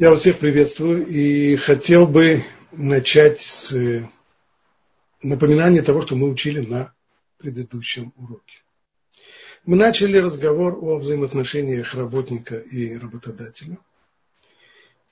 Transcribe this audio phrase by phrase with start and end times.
[0.00, 4.02] Я вас всех приветствую и хотел бы начать с
[5.22, 6.94] напоминания того, что мы учили на
[7.36, 8.62] предыдущем уроке.
[9.66, 13.76] Мы начали разговор о взаимоотношениях работника и работодателя.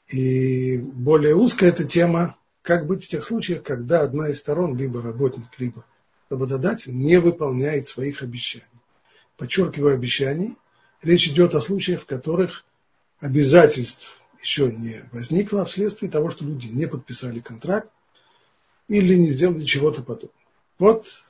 [0.07, 5.03] И более узкая эта тема, как быть в тех случаях, когда одна из сторон, либо
[5.03, 5.85] работник, либо
[6.31, 8.65] работодатель, не выполняет своих обещаний.
[9.37, 10.57] Подчеркиваю обещаний,
[11.03, 12.65] речь идет о случаях, в которых
[13.21, 17.91] обязательств еще не возникло вследствие того, что люди не подписали контракт
[18.89, 20.35] или не сделали чего-то подобного.
[20.79, 21.25] Вот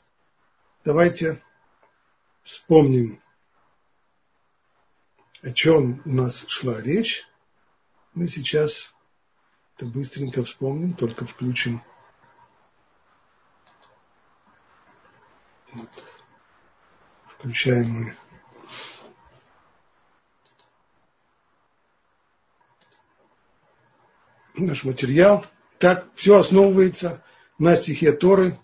[0.84, 1.42] давайте
[2.42, 3.20] вспомним,
[5.42, 7.26] о чем у нас шла речь.
[8.14, 8.92] Мы сейчас
[9.76, 11.82] это быстренько вспомним, только включим.
[15.72, 15.88] Вот.
[17.28, 18.16] Включаем мы
[24.66, 25.44] наш материал.
[25.78, 27.22] Так, все основывается
[27.58, 28.58] на стихе Торы.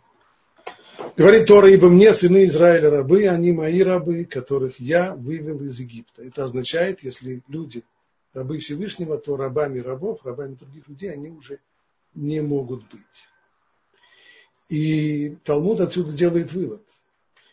[1.17, 6.23] Говорит Тора, ибо мне, сыны Израиля, рабы, они мои рабы, которых я вывел из Египта.
[6.23, 7.85] Это означает, если люди
[8.33, 11.61] рабы Всевышнего, то рабами рабов, рабами других людей они уже
[12.15, 13.01] не могут быть.
[14.69, 16.83] И Талмуд отсюда делает вывод,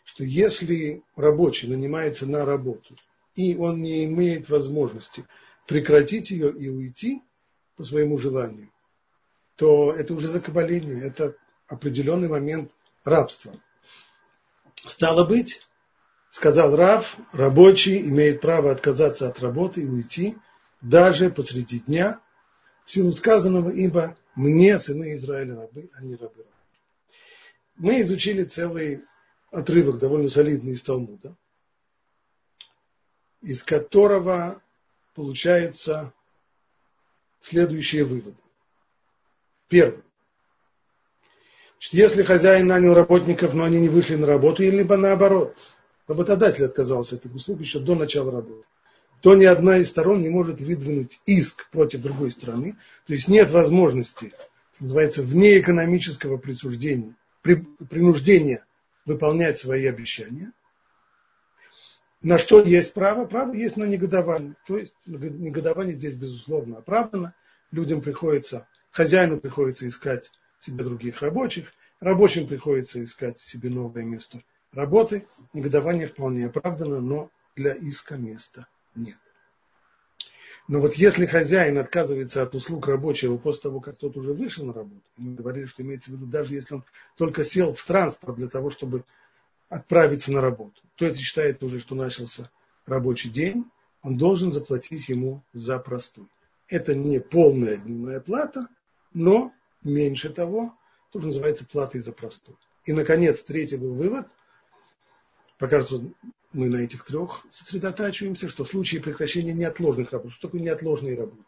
[0.05, 2.95] что если рабочий нанимается на работу,
[3.35, 5.25] и он не имеет возможности
[5.67, 7.21] прекратить ее и уйти,
[7.81, 8.71] по своему желанию,
[9.55, 12.71] то это уже закабаление, это определенный момент
[13.03, 13.59] рабства.
[14.75, 15.65] Стало быть,
[16.29, 20.37] сказал Рав, рабочий имеет право отказаться от работы и уйти
[20.81, 22.19] даже посреди дня,
[22.85, 26.45] в силу сказанного, ибо мне, сыны Израиля, рабы, а не рабы.
[27.77, 29.03] Мы изучили целый
[29.49, 31.35] отрывок, довольно солидный из Талмуда,
[33.41, 34.61] из которого
[35.15, 36.13] получается
[37.41, 38.37] следующие выводы.
[39.67, 40.03] Первый.
[41.73, 45.57] Значит, если хозяин нанял работников, но они не вышли на работу, или либо наоборот,
[46.07, 48.67] работодатель отказался от этих услуг еще до начала работы,
[49.21, 52.75] то ни одна из сторон не может выдвинуть иск против другой стороны.
[53.07, 54.33] То есть нет возможности,
[54.79, 57.55] называется, вне экономического присуждения, при,
[57.89, 58.65] принуждения
[59.05, 60.51] выполнять свои обещания.
[62.21, 63.25] На что есть право?
[63.25, 64.55] Право есть на негодование.
[64.67, 67.33] То есть негодование здесь, безусловно, оправдано.
[67.71, 75.25] Людям приходится, хозяину приходится искать себе других рабочих, рабочим приходится искать себе новое место работы.
[75.53, 79.17] Негодование вполне оправдано, но для иска места нет.
[80.67, 84.73] Но вот если хозяин отказывается от услуг рабочего после того, как тот уже вышел на
[84.73, 86.83] работу, мы говорили, что имеется в виду, даже если он
[87.17, 89.03] только сел в транспорт для того, чтобы
[89.71, 92.51] отправиться на работу, то это считается уже, что начался
[92.85, 93.65] рабочий день,
[94.03, 96.27] он должен заплатить ему за простой.
[96.67, 98.67] Это не полная дневная плата,
[99.13, 100.75] но меньше того,
[101.11, 102.55] тоже называется платой за простой.
[102.85, 104.27] И, наконец, третий был вывод,
[105.57, 106.03] пока что
[106.51, 111.45] мы на этих трех сосредотачиваемся, что в случае прекращения неотложных работ, что такое неотложные работы?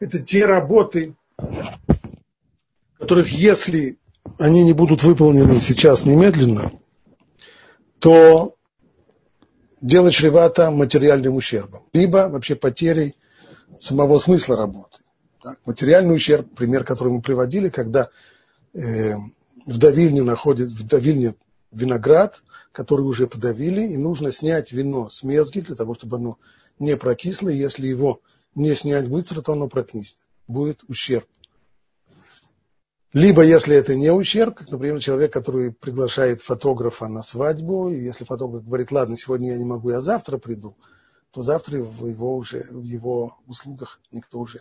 [0.00, 1.14] Это те работы,
[2.98, 3.98] которых, если
[4.38, 6.72] они не будут выполнены сейчас немедленно,
[7.98, 8.54] то
[9.80, 13.16] дело чревато материальным ущербом, либо вообще потерей
[13.78, 14.98] самого смысла работы.
[15.42, 18.08] Так, материальный ущерб, пример, который мы приводили, когда
[18.74, 19.14] э,
[19.66, 21.34] в давильне находит, в давильне
[21.70, 22.42] виноград,
[22.72, 26.38] который уже подавили, и нужно снять вино с мезги для того, чтобы оно
[26.78, 27.48] не прокисло.
[27.48, 28.20] Если его
[28.54, 30.18] не снять быстро, то оно прокиснет.
[30.46, 31.26] Будет ущерб.
[33.14, 38.24] Либо, если это не ущерб, как, например, человек, который приглашает фотографа на свадьбу, и если
[38.24, 40.76] фотограф говорит, ладно, сегодня я не могу, я завтра приду,
[41.30, 44.60] то завтра в его, уже, в его услугах никто уже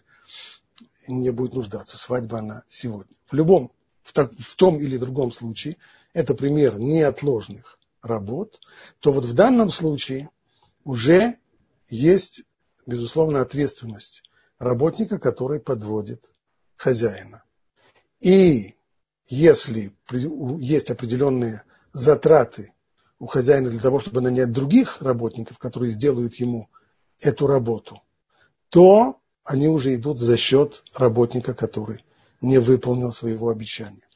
[1.09, 1.97] не будет нуждаться.
[1.97, 3.15] Свадьба она сегодня.
[3.29, 3.71] В любом,
[4.03, 5.75] в, так, в том или другом случае,
[6.13, 8.61] это пример неотложных работ,
[8.99, 10.29] то вот в данном случае
[10.85, 11.35] уже
[11.89, 12.43] есть,
[12.85, 14.23] безусловно, ответственность
[14.57, 16.33] работника, который подводит
[16.77, 17.43] хозяина.
[18.19, 18.75] И
[19.27, 19.93] если
[20.59, 22.73] есть определенные затраты
[23.19, 26.69] у хозяина для того, чтобы нанять других работников, которые сделают ему
[27.19, 28.01] эту работу,
[28.69, 32.03] то они уже идут за счет работника, который
[32.41, 34.07] не выполнил своего обещания.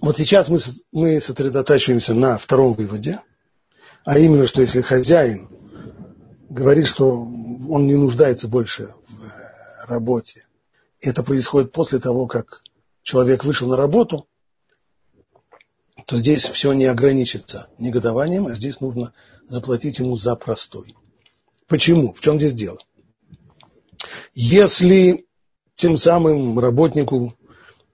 [0.00, 0.58] Вот сейчас мы,
[0.92, 3.20] мы сосредотачиваемся на втором выводе,
[4.04, 5.48] а именно, что если хозяин
[6.48, 10.46] говорит, что он не нуждается больше в работе,
[11.00, 12.62] это происходит после того, как
[13.02, 14.26] человек вышел на работу,
[16.06, 19.12] то здесь все не ограничится негодованием, а здесь нужно
[19.48, 20.96] заплатить ему за простой.
[21.66, 22.12] Почему?
[22.12, 22.78] В чем здесь дело?
[24.34, 25.26] Если
[25.74, 27.36] тем самым работнику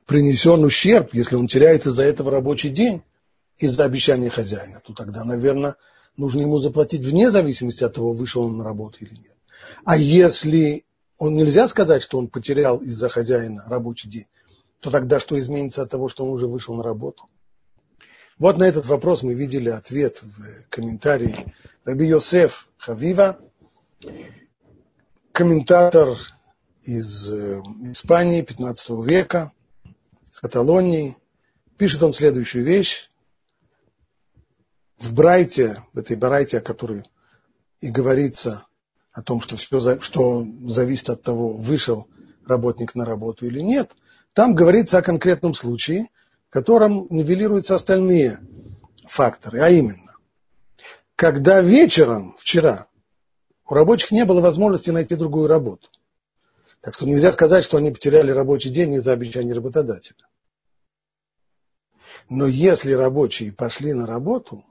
[0.06, 3.02] принесен ущерб, если он теряет из-за этого рабочий день,
[3.58, 5.76] из-за обещания хозяина, то тогда, наверное,
[6.16, 9.36] нужно ему заплатить вне зависимости от того, вышел он на работу или нет.
[9.84, 10.85] А если
[11.18, 14.26] он нельзя сказать, что он потерял из-за хозяина рабочий день,
[14.80, 17.28] то тогда что изменится от того, что он уже вышел на работу?
[18.38, 21.54] Вот на этот вопрос мы видели ответ в комментарии
[21.84, 23.38] Раби Йосеф Хавива,
[25.32, 26.08] комментатор
[26.82, 29.52] из э, Испании 15 века,
[30.30, 31.16] с Каталонии.
[31.78, 33.10] Пишет он следующую вещь.
[34.98, 37.04] В Брайте, в этой Брайте, о которой
[37.80, 38.65] и говорится
[39.16, 42.06] о том, что все, что зависит от того, вышел
[42.44, 43.92] работник на работу или нет,
[44.34, 46.10] там говорится о конкретном случае,
[46.50, 48.40] в котором нивелируются остальные
[49.06, 50.16] факторы, а именно,
[51.16, 52.88] когда вечером, вчера,
[53.66, 55.88] у рабочих не было возможности найти другую работу.
[56.82, 60.28] Так что нельзя сказать, что они потеряли рабочий день из-за обещания работодателя.
[62.28, 64.62] Но если рабочие пошли на работу,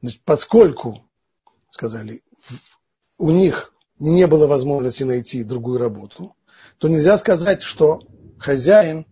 [0.00, 1.06] значит, поскольку,
[1.70, 2.22] сказали,
[3.18, 6.34] у них не было возможности найти другую работу,
[6.78, 8.02] то нельзя сказать, что
[8.38, 9.06] хозяин,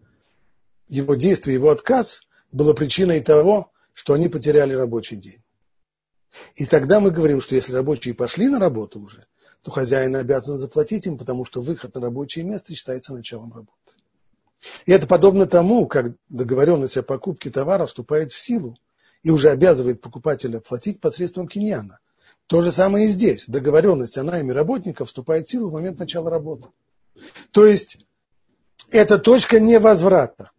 [0.88, 5.42] его действие, его отказ было причиной того, что они потеряли рабочий день.
[6.54, 9.26] И тогда мы говорим, что если рабочие пошли на работу уже,
[9.62, 13.94] то хозяин обязан заплатить им, потому что выход на рабочее место считается началом работы.
[14.86, 18.76] И это подобно тому, как договоренность о покупке товара вступает в силу
[19.22, 21.98] и уже обязывает покупателя платить посредством киньяна.
[22.50, 23.44] То же самое и здесь.
[23.46, 26.68] Договоренность о найме работников вступает в силу в момент начала работы.
[27.52, 27.98] То есть
[28.90, 30.50] это точка невозврата.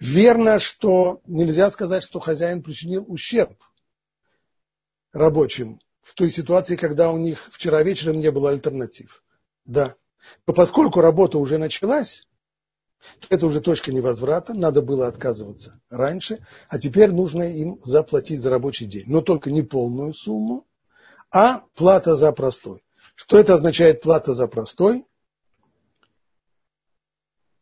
[0.00, 3.62] Верно, что нельзя сказать, что хозяин причинил ущерб
[5.12, 9.22] рабочим в той ситуации, когда у них вчера вечером не было альтернатив.
[9.66, 9.94] Да.
[10.48, 12.26] Но поскольку работа уже началась,
[13.20, 18.50] то это уже точка невозврата, надо было отказываться раньше, а теперь нужно им заплатить за
[18.50, 19.04] рабочий день.
[19.06, 20.66] Но только не полную сумму,
[21.30, 22.82] а плата за простой.
[23.14, 25.04] Что это означает плата за простой?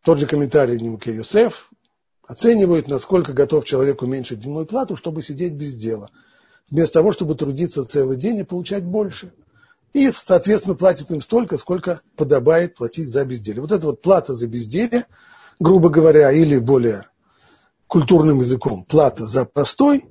[0.02, 1.70] Тот же комментарий Нимке Юсеф
[2.22, 6.10] оценивает, насколько готов человек уменьшить дневную плату, чтобы сидеть без дела–
[6.70, 9.32] вместо того, чтобы трудиться целый день и получать больше.
[9.92, 13.62] И, соответственно, платит им столько, сколько подобает платить за безделие.
[13.62, 15.06] Вот эта вот плата за безделие,
[15.58, 17.08] грубо говоря, или более
[17.86, 20.04] культурным языком, плата за простой,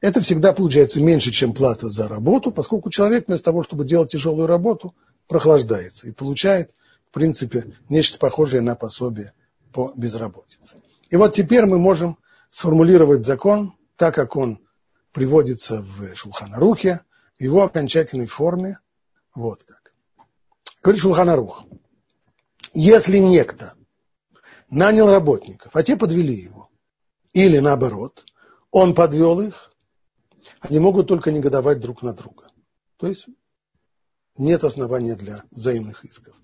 [0.00, 4.46] это всегда получается меньше, чем плата за работу, поскольку человек вместо того, чтобы делать тяжелую
[4.46, 4.94] работу,
[5.26, 6.72] прохлаждается и получает,
[7.10, 9.32] в принципе, нечто похожее на пособие
[9.72, 10.76] по безработице.
[11.10, 12.18] И вот теперь мы можем
[12.50, 14.60] сформулировать закон так, как он
[15.12, 17.00] приводится в Шулханарухе,
[17.38, 18.78] в его окончательной форме.
[19.34, 19.92] Вот как.
[20.82, 21.64] Говорит Шулханарух.
[22.72, 23.74] Если некто
[24.70, 26.70] нанял работников, а те подвели его,
[27.32, 28.24] или наоборот,
[28.70, 29.67] он подвел их,
[30.60, 32.50] они могут только негодовать друг на друга.
[32.96, 33.26] То есть
[34.36, 36.34] нет основания для взаимных исков.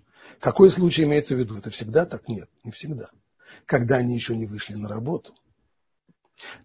[0.41, 1.57] Какой случай имеется в виду?
[1.57, 2.29] Это всегда так?
[2.29, 3.11] Нет, не всегда.
[3.67, 5.35] Когда они еще не вышли на работу,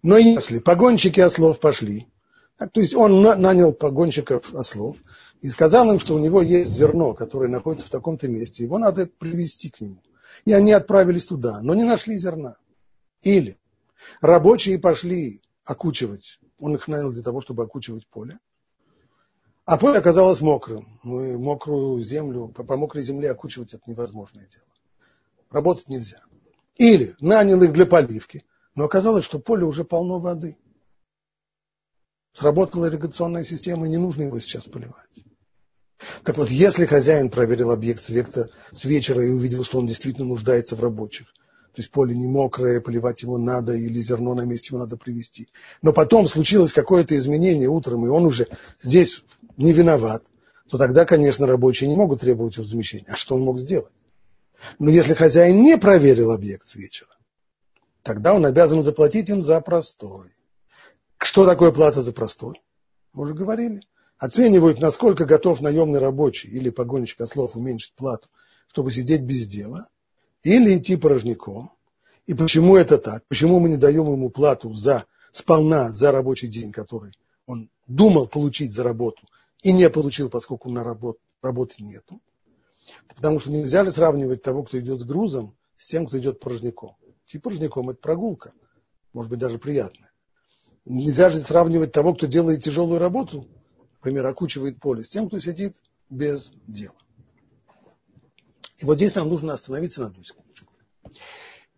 [0.02, 2.08] но если погонщики ослов пошли,
[2.58, 4.96] то есть он нанял погонщиков ослов
[5.40, 9.06] и сказал им, что у него есть зерно, которое находится в таком-то месте, его надо
[9.06, 10.02] привезти к нему.
[10.44, 12.56] И они отправились туда, но не нашли зерна.
[13.22, 13.58] Или
[14.20, 18.38] рабочие пошли окучивать, он их нанял для того, чтобы окучивать поле,
[19.64, 20.98] а поле оказалось мокрым.
[21.02, 24.64] Ну и мокрую землю, по, по мокрой земле окучивать это невозможное дело.
[25.50, 26.22] Работать нельзя.
[26.76, 30.56] Или нанял их для поливки, но оказалось, что поле уже полно воды.
[32.32, 35.24] Сработала ирригационная система, и не нужно его сейчас поливать.
[36.24, 40.74] Так вот, если хозяин проверил объект с, с вечера и увидел, что он действительно нуждается
[40.76, 41.34] в рабочих,
[41.80, 45.48] то есть поле не мокрое, поливать его надо, или зерно на месте его надо привезти.
[45.80, 48.48] Но потом случилось какое-то изменение утром, и он уже
[48.82, 49.24] здесь
[49.56, 50.22] не виноват,
[50.68, 53.10] то тогда, конечно, рабочие не могут требовать возмещения.
[53.10, 53.94] А что он мог сделать?
[54.78, 57.16] Но если хозяин не проверил объект с вечера,
[58.02, 60.28] тогда он обязан заплатить им за простой.
[61.16, 62.60] Что такое плата за простой?
[63.14, 63.80] Мы уже говорили.
[64.18, 68.28] Оценивают, насколько готов наемный рабочий или погонщик ослов уменьшить плату,
[68.68, 69.88] чтобы сидеть без дела,
[70.42, 71.70] или идти порожняком.
[72.26, 73.24] И почему это так?
[73.26, 77.12] Почему мы не даем ему плату за сполна за рабочий день, который
[77.46, 79.26] он думал получить за работу
[79.62, 82.20] и не получил, поскольку на работ, работы нету?
[83.08, 86.96] Потому что нельзя ли сравнивать того, кто идет с грузом, с тем, кто идет порожняком.
[87.26, 88.52] Идти порожняком– это прогулка,
[89.12, 90.10] может быть, даже приятная.
[90.84, 93.46] Нельзя же сравнивать того, кто делает тяжелую работу,
[93.98, 96.94] например, окучивает поле, с тем, кто сидит без дела.
[98.80, 100.72] И вот здесь нам нужно остановиться на одну секундочку.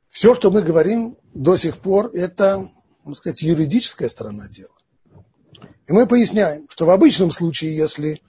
[0.08, 2.70] Все, что мы говорим до сих пор, это,
[3.02, 4.74] можно сказать, юридическая сторона дела.
[5.88, 8.22] И мы поясняем, что в обычном случае, если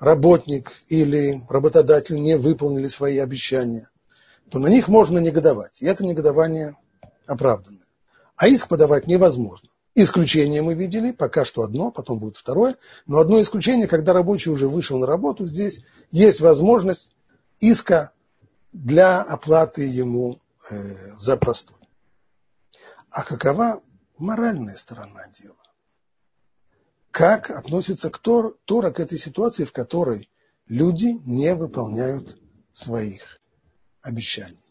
[0.00, 3.88] работник или работодатель не выполнили свои обещания,
[4.50, 5.80] то на них можно негодовать.
[5.80, 6.76] И это негодование
[7.26, 7.86] оправданное.
[8.36, 9.68] А иск подавать невозможно.
[9.94, 12.76] Исключение мы видели, пока что одно, потом будет второе.
[13.06, 17.12] Но одно исключение, когда рабочий уже вышел на работу, здесь есть возможность
[17.60, 18.12] иска
[18.72, 21.76] для оплаты ему э, за простой.
[23.10, 23.82] А какова
[24.18, 25.56] моральная сторона дела?
[27.10, 30.30] Как относится к Тор, Тора к этой ситуации, в которой
[30.66, 32.38] люди не выполняют
[32.72, 33.40] своих
[34.02, 34.64] обещаний?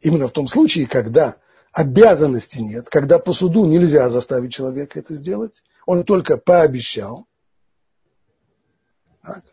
[0.00, 1.36] Именно в том случае, когда
[1.72, 7.26] обязанности нет, когда по суду нельзя заставить человека это сделать, он только пообещал.
[9.22, 9.44] Так?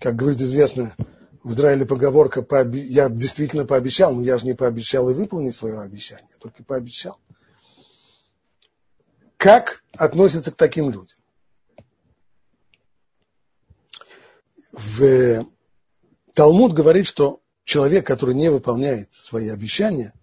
[0.00, 0.96] Как говорит известно
[1.44, 6.34] в Израиле поговорка, я действительно пообещал, но я же не пообещал и выполнить свое обещание,
[6.40, 7.18] только пообещал.
[9.36, 11.18] Как относятся к таким людям?
[14.72, 15.46] В
[16.32, 20.14] Талмуд говорит, что человек, который не выполняет свои обещания,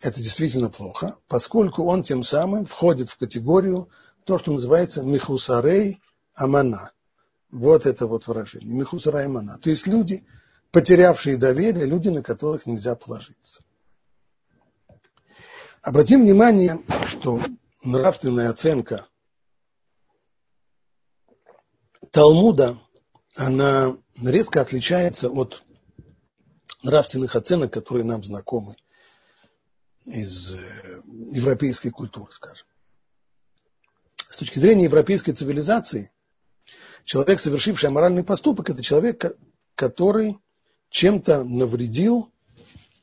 [0.00, 3.88] это действительно плохо, поскольку он тем самым входит в категорию
[4.24, 6.00] то, что называется михусарей
[6.34, 6.90] амана.
[7.56, 8.74] Вот это вот выражение.
[8.74, 9.56] Михусарей амана.
[9.58, 10.26] То есть люди,
[10.72, 13.64] потерявшие доверие, люди, на которых нельзя положиться.
[15.80, 17.40] Обратим внимание, что
[17.82, 19.06] нравственная оценка
[22.10, 22.78] Талмуда,
[23.36, 25.62] она резко отличается от
[26.82, 28.76] нравственных оценок, которые нам знакомы
[30.04, 32.66] из э, европейской культуры, скажем.
[34.28, 36.12] С точки зрения европейской цивилизации,
[37.06, 39.24] человек, совершивший аморальный поступок, это человек,
[39.74, 40.38] который
[40.90, 42.30] чем-то навредил,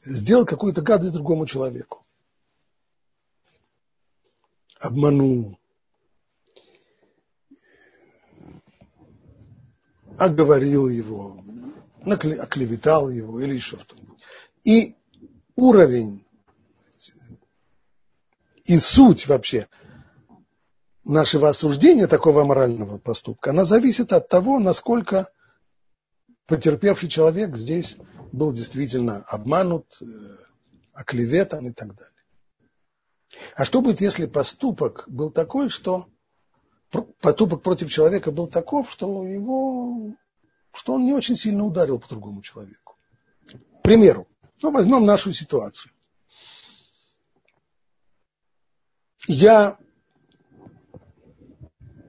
[0.05, 2.03] сделал какую-то гадость другому человеку
[4.83, 5.57] обманул,
[10.17, 11.41] оговорил его,
[12.03, 14.19] оклеветал его или еще что-нибудь.
[14.65, 14.95] И
[15.55, 16.25] уровень
[18.65, 19.69] и суть вообще
[21.03, 25.29] нашего осуждения такого морального поступка, она зависит от того, насколько
[26.45, 27.97] потерпевший человек здесь
[28.31, 30.05] был действительно обманут, э,
[30.93, 32.13] оклеветан и так далее.
[33.55, 36.07] А что будет, если поступок был такой, что
[37.21, 40.13] поступок против человека был таков, что его,
[40.71, 42.97] что он не очень сильно ударил по другому человеку?
[43.47, 44.27] К примеру,
[44.61, 45.91] ну, возьмем нашу ситуацию.
[49.27, 49.77] Я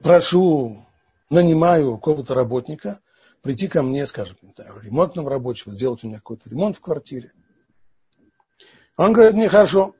[0.05, 0.85] прошу,
[1.31, 2.99] нанимаю какого-то работника
[3.41, 4.37] прийти ко мне, скажем,
[4.83, 7.31] ремонтного рабочего, сделать у меня какой-то ремонт в квартире.
[8.97, 9.95] Он говорит, мне хорошо,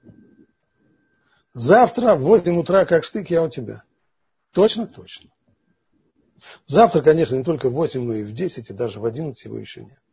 [1.54, 3.84] Завтра в 8 утра, как штык, я у тебя.
[4.52, 4.88] Точно?
[4.88, 5.32] Точно.
[6.68, 9.58] Завтра, конечно, не только в 8, но и в 10, и даже в 11 его
[9.58, 10.04] еще нет.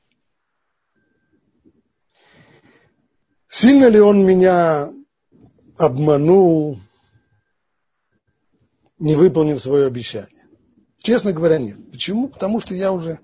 [3.48, 4.90] Сильно ли он меня
[5.76, 6.80] обманул,
[9.02, 10.46] не выполнив свое обещание?
[10.98, 11.78] Честно говоря, нет.
[11.90, 12.28] Почему?
[12.28, 13.18] Потому что я уже,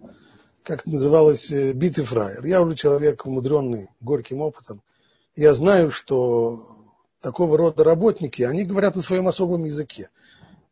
[0.65, 2.45] как называлось, э, битый фраер.
[2.45, 4.83] Я уже человек умудренный горьким опытом.
[5.37, 6.77] Я знаю, что
[7.21, 10.11] такого рода работники, они говорят на своем особом языке.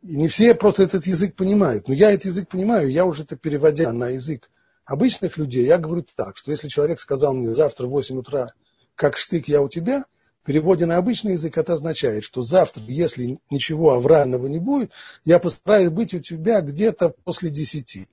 [0.02, 1.86] И не все просто этот язык понимают.
[1.86, 4.50] Но я этот язык понимаю, я уже это переводя на язык
[4.84, 8.52] обычных людей, я говорю так, что если человек сказал мне завтра в 8 утра,
[8.94, 10.04] как штык я у тебя,
[10.46, 14.92] переводе на обычный язык это означает, что завтра, если ничего аврального не будет,
[15.24, 18.08] я постараюсь быть у тебя где-то после 10.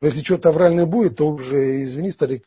[0.00, 2.46] Но если что-то авральное будет, то уже, извини, старик,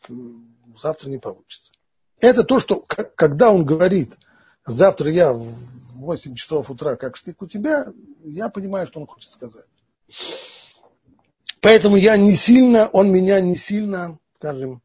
[0.80, 1.72] завтра не получится.
[2.18, 4.18] Это то, что, когда он говорит–
[4.64, 5.46] завтра я в
[5.94, 7.92] 8 часов утра, как штык у тебя,
[8.24, 9.66] я понимаю, что он хочет сказать.
[11.60, 14.82] Поэтому я не сильно, он меня не сильно, скажем,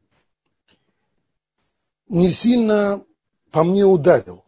[2.08, 3.04] не сильно
[3.50, 4.44] по мне ударил.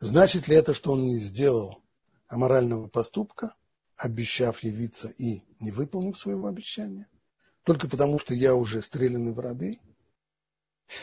[0.00, 1.82] Значит ли это, что он не сделал
[2.28, 3.54] аморального поступка,
[3.96, 7.08] обещав явиться и не выполнив своего обещания?
[7.62, 9.80] Только потому, что я уже стрелянный воробей?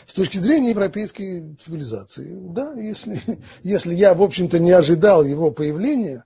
[0.08, 3.20] С точки зрения европейской цивилизации, да, если,
[3.64, 6.26] если я, в общем-то, не ожидал его появления,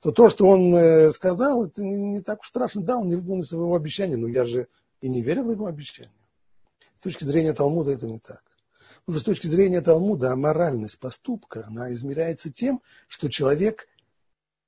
[0.00, 2.82] то то, что он э, сказал, это не, не так уж страшно.
[2.82, 4.66] Да, он не выполнил своего обещания, но я же
[5.00, 6.12] и не верил его обещание.
[6.98, 8.42] С точки зрения Талмуда это не так.
[9.08, 13.88] Что с точки зрения Талмуда аморальность поступка, она измеряется тем, что человек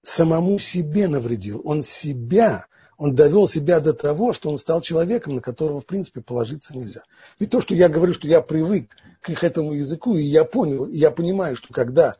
[0.02, 1.62] самому себе навредил.
[1.64, 6.20] Он себя он довел себя до того, что он стал человеком, на которого, в принципе,
[6.20, 7.02] положиться нельзя.
[7.38, 10.84] Ведь то, что я говорю, что я привык к их этому языку, и я понял,
[10.84, 12.16] и я понимаю, что когда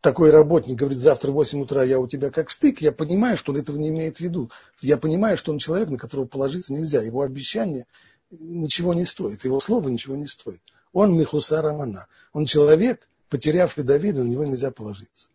[0.00, 3.52] такой работник говорит, завтра в 8 утра я у тебя как штык, я понимаю, что
[3.52, 4.50] он этого не имеет в виду.
[4.82, 7.00] Я понимаю, что он человек, на которого положиться нельзя.
[7.00, 7.86] Его обещание
[8.30, 10.60] ничего не стоит, его слово ничего не стоит.
[10.94, 12.06] Он Михуса Рамана.
[12.32, 15.28] Он человек, потерявший Давида, на него нельзя положиться.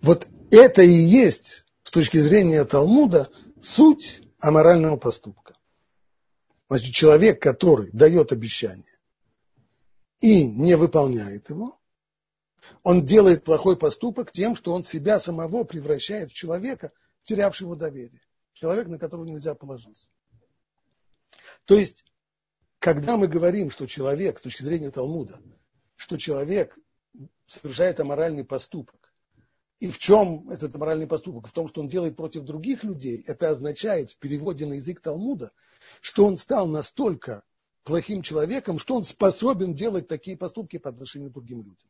[0.00, 3.28] Вот это и есть, с точки зрения Талмуда,
[3.60, 5.56] суть аморального поступка.
[6.68, 8.96] Значит, человек, который дает обещание
[10.20, 11.78] и не выполняет его,
[12.84, 16.92] он делает плохой поступок тем, что он себя самого превращает в человека,
[17.24, 18.22] терявшего доверие.
[18.52, 20.08] Человек, на которого нельзя положиться.
[21.64, 22.04] То есть,
[22.82, 25.40] когда мы говорим, что человек, с точки зрения Талмуда,
[25.94, 26.76] что человек
[27.46, 29.14] совершает аморальный поступок,
[29.78, 31.46] и в чем этот аморальный поступок?
[31.46, 35.52] В том, что он делает против других людей, это означает в переводе на язык Талмуда,
[36.00, 37.44] что он стал настолько
[37.84, 41.88] плохим человеком, что он способен делать такие поступки по отношению к другим людям.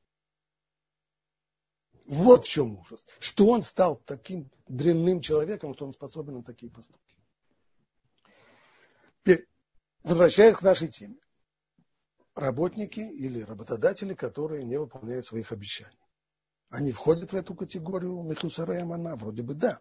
[2.04, 3.06] Вот в чем ужас.
[3.18, 7.16] Что он стал таким дрянным человеком, что он способен на такие поступки.
[9.22, 9.46] Теперь,
[10.02, 11.16] возвращаясь к нашей теме.
[12.34, 15.98] Работники или работодатели, которые не выполняют своих обещаний.
[16.70, 19.16] Они входят в эту категорию Мехусара и Амана?
[19.16, 19.80] Вроде бы да.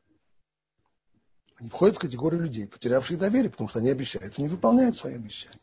[1.56, 5.60] Они входят в категорию людей, потерявших доверие, потому что они обещают, не выполняют свои обещания.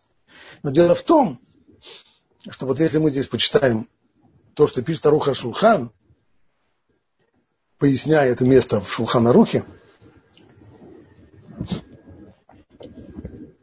[0.62, 1.40] Но дело в том,
[2.48, 3.88] что вот если мы здесь почитаем
[4.54, 5.92] то, что пишет Аруха Шулхан,
[7.78, 9.64] поясняя это место в Шулханарухе,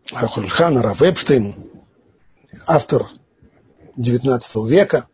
[0.07, 1.55] Шулхан Раф Эпштейн,
[2.67, 3.09] автор
[3.97, 5.07] XIX века,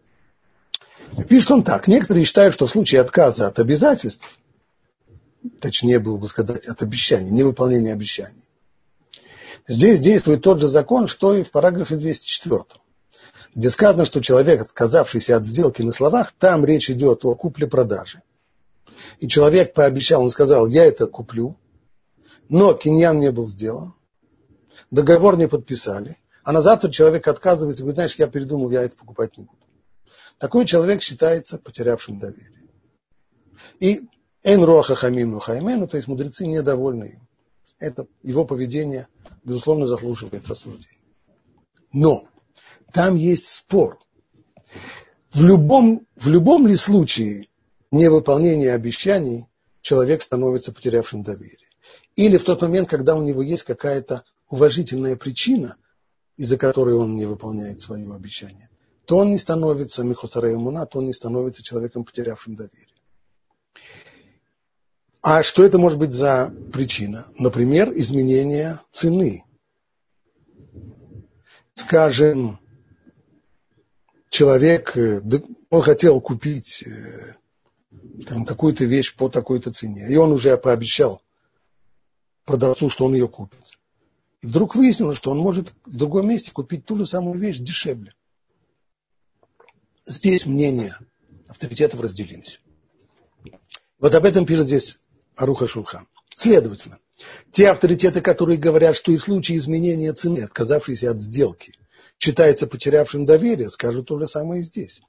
[1.29, 1.87] пишет он так.
[1.87, 4.37] Некоторые считают, что в случае отказа от обязательств,
[5.61, 8.43] точнее было бы сказать, от обещаний, невыполнения обещаний,
[9.65, 12.63] здесь действует тот же закон, что и в параграфе 204
[13.53, 18.21] где сказано, что человек, отказавшийся от сделки на словах, там речь идет о купле-продаже.
[19.19, 21.57] И человек пообещал, он сказал, я это куплю,
[22.47, 23.93] но киньян не был сделан,
[24.91, 29.37] договор не подписали, а на завтра человек отказывается, говорит, знаешь, я передумал, я это покупать
[29.37, 29.57] не буду.
[30.37, 32.67] Такой человек считается потерявшим доверие.
[33.79, 34.07] И
[34.43, 37.27] эн роха хамину хаймену, то есть мудрецы недовольны им.
[37.79, 39.07] Это его поведение,
[39.43, 40.99] безусловно, заслуживает осуждения.
[41.91, 42.27] Но
[42.93, 43.99] там есть спор.
[45.31, 47.47] В любом, в любом ли случае
[47.91, 49.47] невыполнение обещаний
[49.81, 51.57] человек становится потерявшим доверие.
[52.15, 55.77] Или в тот момент, когда у него есть какая-то уважительная причина,
[56.37, 58.69] из-за которой он не выполняет свое обещание,
[59.05, 62.87] то он не становится Михосарей Муна, то он не становится человеком, потерявшим доверие.
[65.21, 67.27] А что это может быть за причина?
[67.37, 69.43] Например, изменение цены.
[71.75, 72.59] Скажем,
[74.29, 75.21] человек, э,
[75.69, 77.35] он хотел купить э,
[78.45, 80.07] какую-то вещь по такой-то цене.
[80.09, 81.21] И он уже пообещал
[82.45, 83.59] продавцу, что он ее купит.
[84.41, 88.13] И вдруг выяснилось, что он может в другом месте купить ту же самую вещь дешевле.
[90.05, 90.97] Здесь мнения
[91.47, 92.59] авторитетов разделились.
[93.99, 94.97] Вот об этом пишет здесь
[95.35, 96.07] Аруха Шулхан.
[96.35, 96.97] Следовательно,
[97.51, 101.75] те авторитеты, которые говорят, что и в случае изменения цены, отказавшиеся от сделки,
[102.17, 105.01] считается потерявшим доверие, скажут то же самое и здесь.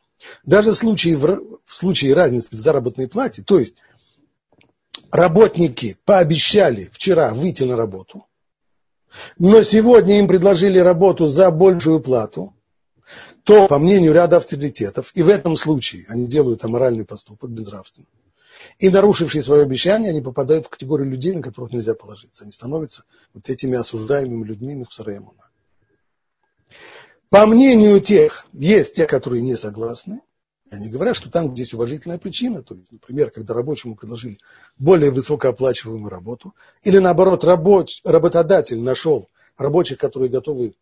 [0.45, 3.77] Даже в случае, в случае разницы в заработной плате, то есть
[5.11, 8.27] работники пообещали вчера выйти на работу,
[9.39, 12.55] но сегодня им предложили работу за большую плату,
[13.45, 18.09] то, по мнению ряда авторитетов, и в этом случае они делают аморальный поступок безнравственный,
[18.79, 22.45] и нарушившие свое обещание, они попадают в категорию людей, на которых нельзя положиться.
[22.45, 25.51] Они становятся вот этими осуждаемыми людьми Мухсараемуна.
[27.29, 30.21] По мнению тех, есть те, которые не согласны,
[30.73, 34.39] они говорят, что там, где есть уважительная причина, то есть, например, когда рабочему предложили
[34.79, 40.75] более высокооплачиваемую работу, или наоборот, рабоч, работодатель нашел рабочих, которые готовы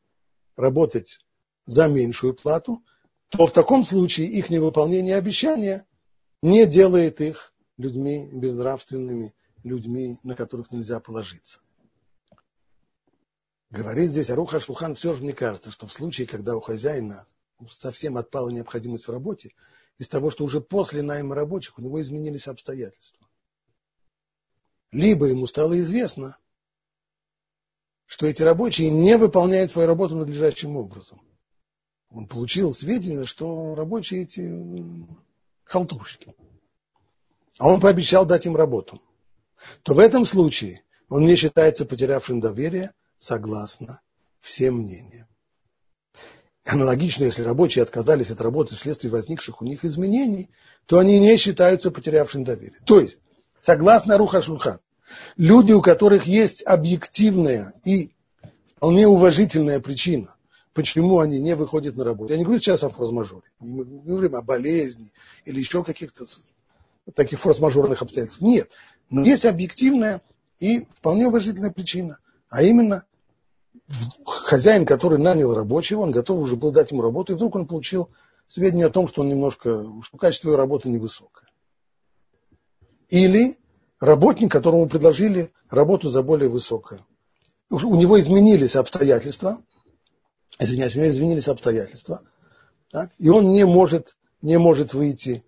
[0.57, 1.19] работать
[1.67, 2.85] за меньшую плату,
[3.31, 5.85] то в таком случае их невыполнение обещания
[6.41, 11.59] не делает их людьми безнравственными, людьми, на которых нельзя положиться.
[13.71, 17.27] Говорит здесь Аруха Шлухан, все же мне кажется, что в случае, когда у хозяина
[17.77, 19.53] совсем отпала необходимость в работе,
[19.99, 23.27] из того, что уже после найма рабочих у него изменились обстоятельства.
[24.93, 26.37] Либо ему стало известно,
[28.07, 31.21] что эти рабочие не выполняют свою работу надлежащим образом.
[32.09, 34.53] Он получил сведения, что рабочие эти
[35.63, 36.35] халтурщики.
[37.59, 39.01] А он пообещал дать им работу.
[39.83, 44.01] то в этом случае он не считается потерявшим доверие согласно
[44.41, 45.29] всем мнениям.
[46.65, 50.51] Аналогично, если рабочие отказались от работы вследствие возникших у них изменений,
[50.87, 52.79] то они не считаются потерявшим доверие.
[52.85, 53.21] То есть,
[53.59, 54.79] согласно Руха Шульхан,
[55.37, 58.13] люди, у которых есть объективная и
[58.77, 60.35] вполне уважительная причина,
[60.75, 62.33] почему они не выходят на работу.
[62.33, 65.11] Я не говорю сейчас о форс-мажоре, не говорим о болезни
[65.45, 66.25] или еще каких-то
[67.15, 68.43] таких форс-мажорных обстоятельств.
[68.43, 68.71] Нет.
[69.09, 70.21] Но есть объективная
[70.59, 72.19] и вполне уважительная причина,
[72.49, 73.05] а именно
[74.25, 78.11] хозяин, который нанял рабочего, он готов уже был дать ему работу, и вдруг он получил
[78.47, 81.49] сведения о том, что он немножко, что качество его работы невысокое.
[83.09, 83.59] Или
[83.99, 87.05] работник, которому предложили работу за более высокое.
[87.69, 89.63] У него изменились обстоятельства,
[90.59, 92.23] извиняюсь, у него изменились обстоятельства,
[92.91, 95.45] так, и он не может, не может выйти,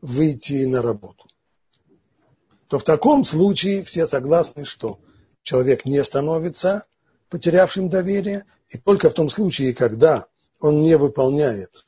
[0.00, 1.26] выйти на работу.
[2.68, 4.98] То в таком случае все согласны, что
[5.42, 6.84] человек не становится
[7.28, 10.26] потерявшим доверие, и только в том случае, когда
[10.60, 11.86] он не выполняет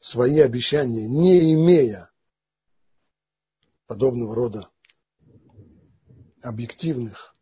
[0.00, 2.10] свои обещания, не имея
[3.86, 4.68] подобного рода
[6.42, 7.34] объективных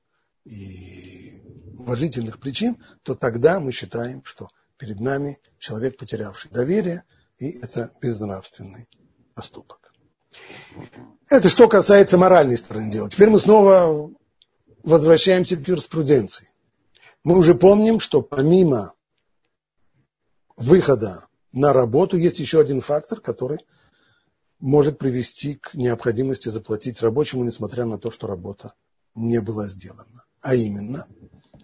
[0.44, 1.42] и
[1.78, 7.04] уважительных причин, то тогда мы считаем, что перед нами человек, потерявший доверие,
[7.38, 8.88] и это безнравственный
[9.34, 9.92] поступок.
[11.28, 13.08] Это что касается моральной стороны дела.
[13.10, 14.10] Теперь мы снова
[14.82, 16.50] возвращаемся к юриспруденции.
[17.26, 18.92] Мы уже помним, что помимо
[20.56, 23.58] выхода на работу есть еще один фактор, который
[24.60, 28.74] может привести к необходимости заплатить рабочему, несмотря на то, что работа
[29.16, 30.24] не была сделана.
[30.40, 31.08] А именно,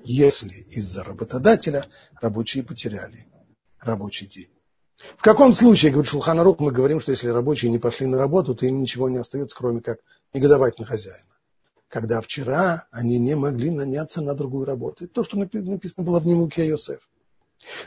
[0.03, 1.87] если из-за работодателя
[2.20, 3.29] рабочие потеряли
[3.79, 4.51] рабочий день.
[5.16, 8.66] В каком случае, говорит Шулханарук, мы говорим, что если рабочие не пошли на работу, то
[8.66, 10.01] им ничего не остается, кроме как
[10.35, 11.33] негодовать на хозяина
[11.93, 15.05] когда вчера они не могли наняться на другую работу.
[15.05, 17.01] Это то, что написано было в Нимуке Йосеф.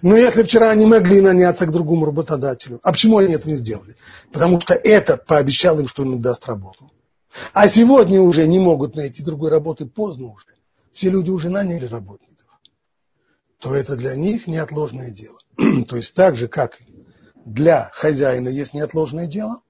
[0.03, 3.95] Но если вчера они могли наняться к другому работодателю, а почему они это не сделали?
[4.31, 6.91] Потому что этот пообещал им, что он им даст работу.
[7.51, 10.45] А сегодня уже не могут найти другой работы, поздно уже.
[10.93, 12.47] Все люди уже наняли работников.
[13.57, 15.39] То это для них неотложное дело.
[15.89, 16.77] то есть так же, как
[17.43, 19.61] для хозяина есть неотложное дело,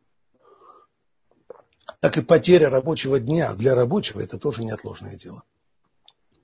[1.99, 5.43] так и потеря рабочего дня для рабочего– это тоже неотложное дело.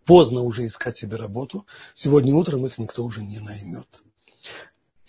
[0.06, 4.04] Поздно уже искать себе работу, сегодня утром их никто уже не наймет.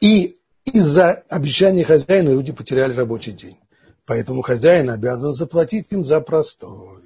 [0.01, 3.59] И из-за обещания хозяина люди потеряли рабочий день.
[4.05, 7.03] Поэтому хозяин обязан заплатить им за простой.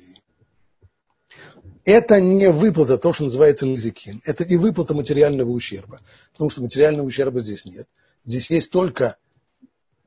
[1.84, 4.20] Это не выплата, то, что называется назикин.
[4.24, 6.00] Это не выплата материального ущерба.
[6.32, 7.86] Потому что материального ущерба здесь нет.
[8.24, 9.16] Здесь есть только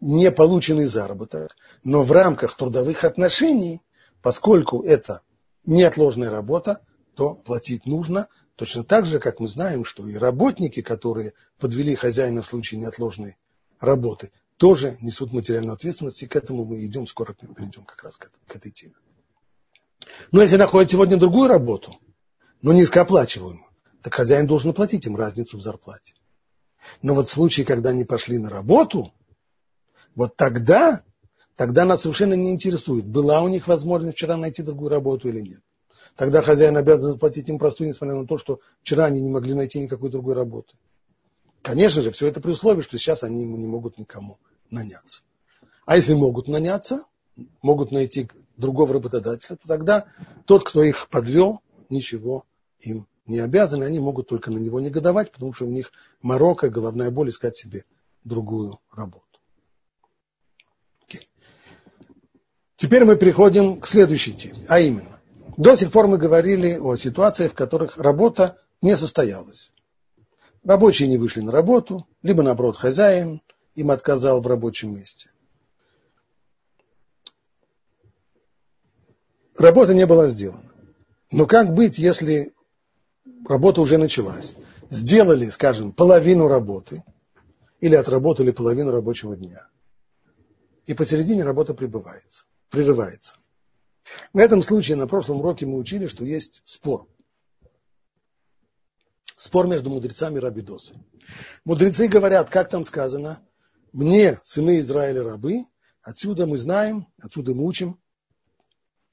[0.02, 3.82] не полученный заработок, но в рамках трудовых отношений,
[4.22, 5.22] поскольку это
[5.66, 6.82] неотложная работа,
[7.16, 8.28] то платить нужно.
[8.56, 13.38] Точно так же, как мы знаем, что и работники, которые подвели хозяина в случае неотложной
[13.80, 18.30] работы, тоже несут материальную ответственность, и к этому мы идем, скоро перейдем как раз к,
[18.54, 18.96] этой теме.
[20.32, 21.96] Но если находят сегодня другую работу,
[22.62, 23.66] но низкооплачиваемую,
[24.02, 26.14] так хозяин должен платить им разницу в зарплате.
[27.02, 29.14] Но вот в случае, когда они пошли на работу,
[30.16, 31.04] вот тогда,
[31.60, 35.62] тогда нас совершенно не интересует, была у них возможность вчера найти другую работу или нет.
[36.16, 39.78] Тогда хозяин обязан заплатить им простую, несмотря на то, что вчера они не могли найти
[39.78, 40.78] никакой другой работы.
[41.62, 44.38] Конечно же, все это при условии, что сейчас они не могут никому
[44.70, 45.24] наняться.
[45.86, 47.04] А если могут наняться,
[47.62, 50.06] могут найти другого работодателя, то тогда
[50.46, 52.46] тот, кто их подвел, ничего
[52.80, 55.92] им не обязан, и они могут только на него негодовать, потому что у них
[56.22, 57.84] морока, головная боль искать себе
[58.24, 59.29] другую работу.
[62.80, 65.20] Теперь мы переходим к следующей теме, а именно,
[65.58, 69.74] до сих пор мы говорили о ситуациях, в которых работа не состоялась.
[70.64, 73.42] Рабочие не вышли на работу, либо наоборот хозяин
[73.76, 75.30] им отказал в рабочем месте.
[79.58, 80.72] Работа не была сделана.
[81.32, 82.54] Но как быть, если
[83.46, 84.56] работа уже началась?
[84.90, 87.04] Сделали, скажем, половину работы
[87.82, 89.68] или отработали половину рабочего дня.
[90.86, 93.38] И посередине работа прибывается прерывается.
[94.34, 97.08] В этом случае на прошлом уроке мы учили, что есть спор.
[99.36, 100.96] Спор между мудрецами и рабидосы.
[101.64, 103.46] Мудрецы говорят, как там сказано,
[103.94, 105.66] мне, сыны Израиля, рабы,
[106.02, 108.00] отсюда мы знаем, отсюда мы учим,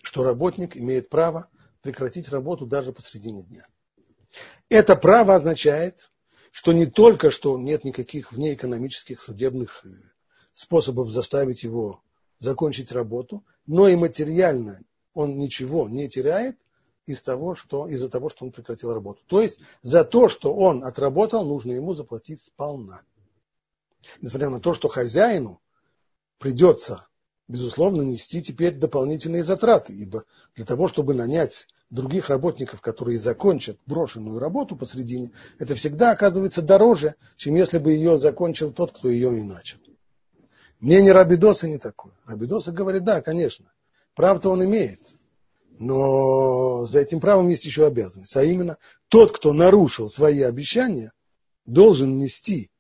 [0.02, 1.48] что работник имеет право
[1.80, 3.66] прекратить работу даже посредине дня.
[4.68, 6.10] Это право означает,
[6.50, 9.90] что не только что нет никаких внеэкономических судебных э,
[10.52, 12.02] способов заставить его
[12.38, 14.80] закончить работу, но и материально
[15.14, 16.58] он ничего не теряет
[17.06, 19.22] из того, что, из-за того, что он прекратил работу.
[19.26, 23.02] То есть за то, что он отработал, нужно ему заплатить сполна.
[24.20, 25.60] Несмотря на то, что хозяину
[26.38, 27.06] придется,
[27.48, 34.38] безусловно, нести теперь дополнительные затраты, ибо для того, чтобы нанять других работников, которые закончат брошенную
[34.38, 39.42] работу посредине, это всегда оказывается дороже, чем если бы ее закончил тот, кто ее и
[39.42, 39.78] начал.
[40.80, 42.12] Мнение Рабидоса не такое.
[42.26, 43.72] Рабидоса говорит, да, конечно,
[44.14, 45.00] прав-то он имеет,
[45.78, 48.36] но за этим правом есть еще обязанность.
[48.36, 48.76] А именно,
[49.08, 51.12] тот, кто нарушил свои обещания,
[51.64, 52.70] должен нести,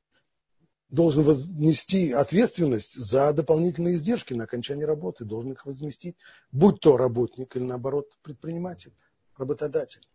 [0.88, 1.24] должен
[1.58, 6.16] нести ответственность за дополнительные издержки на окончание работы, должен их возместить,
[6.52, 8.92] будь то работник или, наоборот, предприниматель,
[9.36, 10.06] работодатель.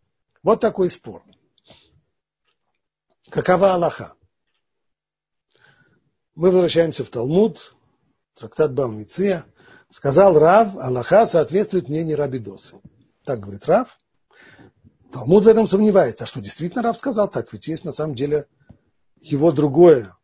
[0.43, 1.23] Вот такой спор.
[3.29, 4.13] Какова Аллаха?
[6.35, 7.75] Мы возвращаемся в Талмуд,
[8.35, 9.45] трактат Баумиция,
[9.91, 12.79] Сказал Рав, Аллаха соответствует мнению Рабидоса.
[13.25, 13.99] Так говорит Рав.
[15.11, 16.23] Талмуд в этом сомневается.
[16.23, 17.51] А что, действительно Рав сказал так?
[17.51, 18.45] Ведь есть на самом деле
[19.19, 20.15] его другое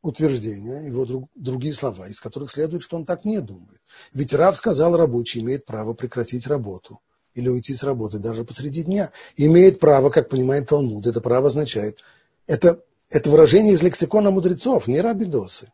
[0.00, 3.80] утверждение, его друг, другие слова, из которых следует, что он так не думает.
[4.12, 7.00] Ведь Рав сказал, рабочий имеет право прекратить работу
[7.34, 9.10] или уйти с работы даже посреди дня.
[9.36, 11.98] Имеет право, как понимает Талмуд, это право означает,
[12.46, 15.70] это, это выражение из лексикона мудрецов, не рабидосы.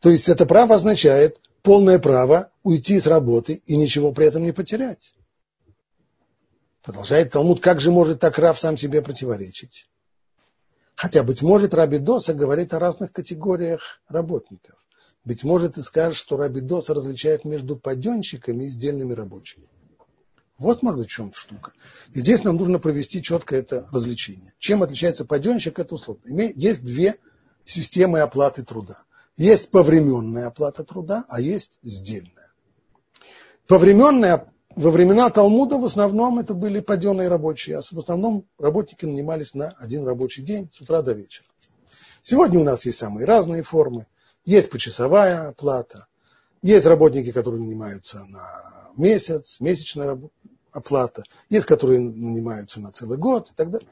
[0.00, 4.52] То есть это право означает полное право уйти с работы и ничего при этом не
[4.52, 5.14] потерять.
[6.82, 9.88] Продолжает Талмуд, как же может так Рав сам себе противоречить?
[10.96, 14.76] Хотя, быть может, Раби Доса говорит о разных категориях работников.
[15.24, 19.68] Быть может, и скажет, что Раби Доса различает между паденщиками и сдельными рабочими.
[20.58, 21.72] Вот, может быть, в чем штука.
[22.12, 24.52] И здесь нам нужно провести четко это развлечение.
[24.58, 26.20] Чем отличается паденщик, это условно.
[26.54, 27.16] Есть две
[27.64, 29.02] системы оплаты труда.
[29.36, 32.52] Есть повременная оплата труда, а есть сдельная.
[33.66, 39.54] Повременная во времена Талмуда в основном это были паденные рабочие, а в основном работники нанимались
[39.54, 41.46] на один рабочий день с утра до вечера.
[42.22, 44.06] Сегодня у нас есть самые разные формы.
[44.44, 46.06] Есть почасовая оплата,
[46.62, 50.18] есть работники, которые нанимаются на месяц, месячная
[50.72, 53.88] оплата, есть, которые нанимаются на целый год и так далее,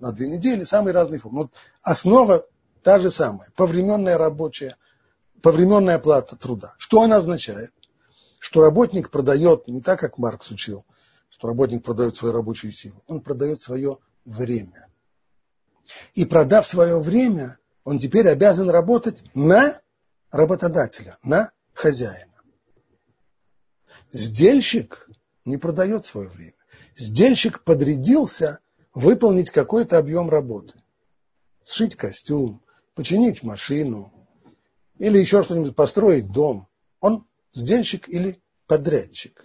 [0.00, 1.44] на две недели, самые разные формы.
[1.44, 1.50] Но
[1.82, 2.46] основа
[2.82, 4.76] та же самая, повременная рабочая
[5.46, 6.74] повременная оплата труда.
[6.78, 7.72] Что она означает?
[8.38, 10.84] Что работник продает не так, как Маркс учил,
[11.28, 14.88] что работник продает свою рабочую силу, он продает свое время.
[16.14, 19.80] И продав свое время, он теперь обязан работать на
[20.30, 22.35] работодателя, на хозяина.
[24.16, 25.10] Сдельщик
[25.44, 26.54] не продает свое время.
[26.96, 28.60] Сдельщик подрядился
[28.94, 30.74] выполнить какой-то объем работы.
[31.66, 32.62] Сшить костюм,
[32.94, 34.10] починить машину,
[34.98, 36.66] или еще что-нибудь, построить дом,
[37.00, 39.44] он сдельщик или подрядчик.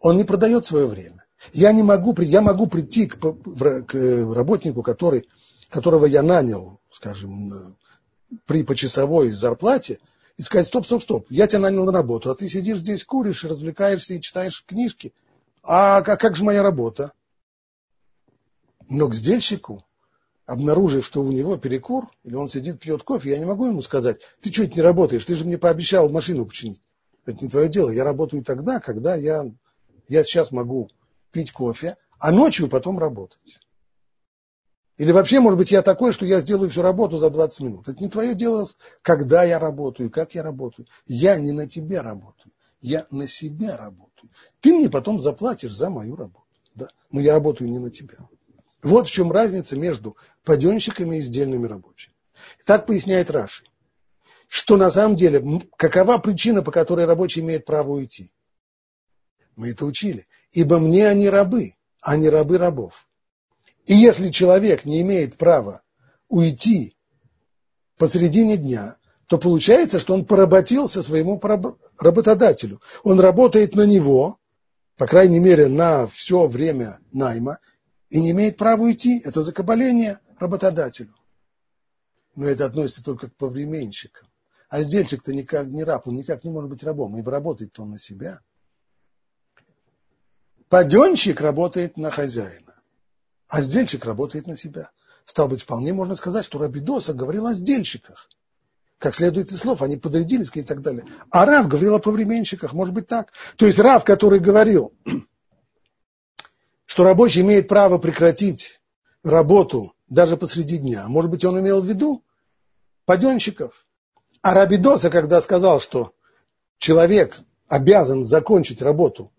[0.00, 1.24] Он не продает свое время.
[1.54, 3.94] Я не могу, я могу прийти к, к
[4.34, 5.26] работнику, который,
[5.70, 7.78] которого я нанял, скажем,
[8.44, 10.00] при почасовой зарплате,
[10.36, 13.44] и сказать, стоп, стоп, стоп, я тебя нанял на работу, а ты сидишь здесь, куришь,
[13.44, 15.14] развлекаешься и читаешь книжки.
[15.62, 17.12] А, а как же моя работа?
[18.88, 19.84] Но к сдельщику
[20.44, 24.20] обнаружив, что у него перекур, или он сидит, пьет кофе, я не могу ему сказать,
[24.40, 26.80] ты что это не работаешь, ты же мне пообещал машину починить.
[27.24, 29.50] Это не твое дело, я работаю тогда, когда я,
[30.08, 30.90] я сейчас могу
[31.32, 33.58] пить кофе, а ночью потом работать.
[34.96, 37.88] Или вообще, может быть, я такой, что я сделаю всю работу за 20 минут.
[37.88, 38.64] Это не твое дело,
[39.02, 40.88] когда я работаю, как я работаю.
[41.06, 44.30] Я не на тебя работаю, я на себя работаю.
[44.60, 46.46] Ты мне потом заплатишь за мою работу.
[46.74, 46.88] Да?
[47.10, 48.16] Но я работаю не на тебя.
[48.82, 52.14] Вот в чем разница между паденщиками и издельными рабочими.
[52.64, 53.64] Так поясняет Раши,
[54.48, 58.32] что на самом деле, какова причина, по которой рабочий имеет право уйти?
[59.56, 60.26] Мы это учили.
[60.52, 63.06] Ибо мне они рабы, а не рабы рабов.
[63.86, 65.82] И если человек не имеет права
[66.28, 66.96] уйти
[67.96, 68.96] посредине дня,
[69.26, 71.40] то получается, что он поработился своему
[71.98, 72.80] работодателю.
[73.02, 74.38] Он работает на него,
[74.96, 77.58] по крайней мере, на все время найма,
[78.10, 79.20] и не имеет права уйти.
[79.24, 81.14] Это закабаление работодателю.
[82.34, 84.28] Но это относится только к повременщикам.
[84.68, 87.98] А сдельщик-то никак не раб, он никак не может быть рабом, ибо работает он на
[87.98, 88.40] себя.
[90.68, 92.65] Паденщик работает на хозяина,
[93.48, 94.90] а сдельщик работает на себя.
[95.24, 98.28] Стало быть, вполне можно сказать, что Рабидоса говорил о сдельщиках.
[98.98, 101.04] Как следует из слов, они подрядились и так далее.
[101.30, 103.32] А Рав говорил о повременщиках, может быть так.
[103.56, 104.94] То есть Рав, который говорил,
[106.86, 108.80] что рабочий имеет право прекратить
[109.22, 111.08] работу даже посреди дня.
[111.08, 112.24] Может быть, он имел в виду
[113.04, 113.86] паденщиков.
[114.40, 116.14] А Рабидоса, когда сказал, что
[116.78, 119.32] человек обязан закончить работу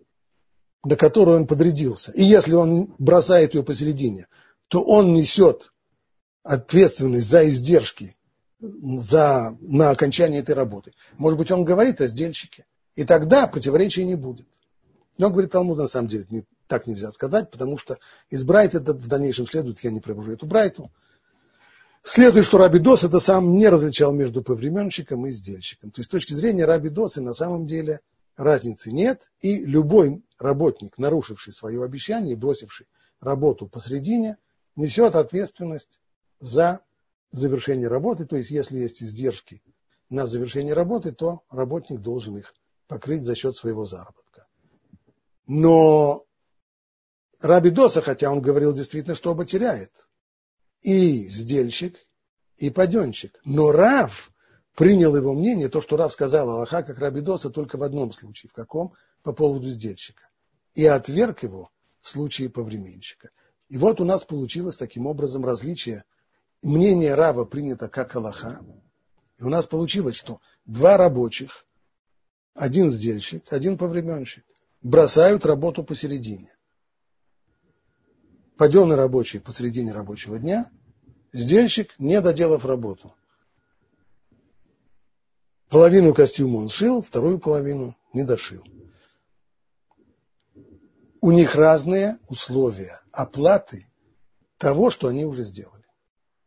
[0.84, 4.28] на которую он подрядился, и если он бросает ее посередине,
[4.68, 5.72] то он несет
[6.44, 8.16] ответственность за издержки
[8.60, 10.94] за, на окончание этой работы.
[11.18, 14.48] Может быть, он говорит о сдельщике, и тогда противоречия не будет.
[15.18, 17.98] Но, говорит Талмуд, на самом деле, не, так нельзя сказать, потому что
[18.30, 20.92] из Брайта в дальнейшем следует, я не привожу эту Брайту,
[22.08, 25.92] Следует, что Раби Дос это сам не различал между повременщиком и издельщиком.
[25.92, 28.00] То есть с точки зрения Раби Доса на самом деле
[28.38, 32.88] разницы нет, и любой работник, нарушивший свое обещание и бросивший
[33.20, 34.38] работу посредине,
[34.76, 36.00] несет ответственность
[36.40, 36.82] за
[37.32, 38.26] завершение работы.
[38.26, 39.62] То есть если есть издержки
[40.10, 42.54] на завершение работы, то работник должен их
[42.88, 44.48] покрыть за счет своего заработка.
[45.46, 46.26] Но
[47.42, 50.08] Раби Доса, хотя он говорил действительно, что оба теряет,
[50.82, 51.98] и сдельщик,
[52.58, 53.40] и паденщик.
[53.46, 54.32] Но Рав
[54.76, 58.50] принял его мнение, то, что Рав сказал Аллаха, как Рабидоса, только в одном случае.
[58.50, 58.94] В каком?
[59.28, 60.30] По поводу сдельщика.
[60.74, 63.30] И отверг его в случае повременщика.
[63.68, 66.06] И вот у нас получилось таким образом различие.
[66.62, 68.62] Мнение Рава принято как Аллаха.
[69.38, 71.66] И у нас получилось, что два рабочих,
[72.54, 74.46] один сдельщик, один повременщик,
[74.82, 76.56] бросают работу посередине
[78.56, 80.72] паденный рабочий посредине рабочего дня,
[81.34, 83.14] сдельщик, не доделав работу.
[85.68, 88.64] Половину костюма он шил, вторую половину не дошил.
[91.28, 93.86] У них разные условия оплаты
[94.58, 95.84] того, что они уже сделали.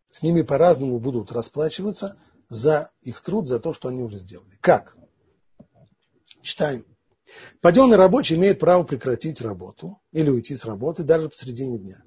[0.08, 2.16] С ними по-разному будут расплачиваться
[2.48, 4.56] за их труд, за то, что они уже сделали.
[4.62, 4.96] Как?
[6.40, 6.86] Читаем.
[7.60, 12.02] Паденный рабочий имеет право прекратить работу или уйти с работы даже посредине дня.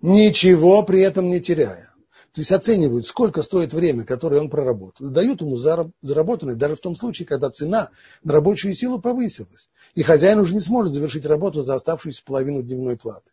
[0.00, 1.94] Ничего при этом не теряя.
[2.32, 5.08] То есть оценивают, сколько стоит время, которое он проработал.
[5.08, 7.90] Дают ему заработанное, даже в том случае, когда цена
[8.24, 9.70] на рабочую силу повысилась.
[9.96, 13.32] И хозяин уже не сможет завершить работу за оставшуюся половину дневной платы.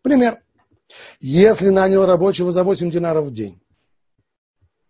[0.00, 0.42] Пример.
[1.20, 3.60] Если нанял рабочего за 8 динаров в день,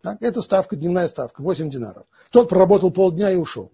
[0.00, 2.06] так, это ставка, дневная ставка, 8 динаров.
[2.30, 3.72] Тот проработал полдня и ушел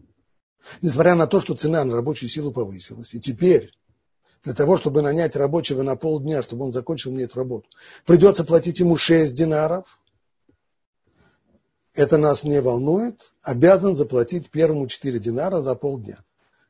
[0.82, 3.14] несмотря на то, что цена на рабочую силу повысилась.
[3.14, 3.72] И теперь
[4.42, 7.68] для того, чтобы нанять рабочего на полдня, чтобы он закончил мне эту работу,
[8.04, 9.98] придется платить ему 6 динаров.
[11.94, 13.32] Это нас не волнует.
[13.42, 16.22] Обязан заплатить первому 4 динара за полдня,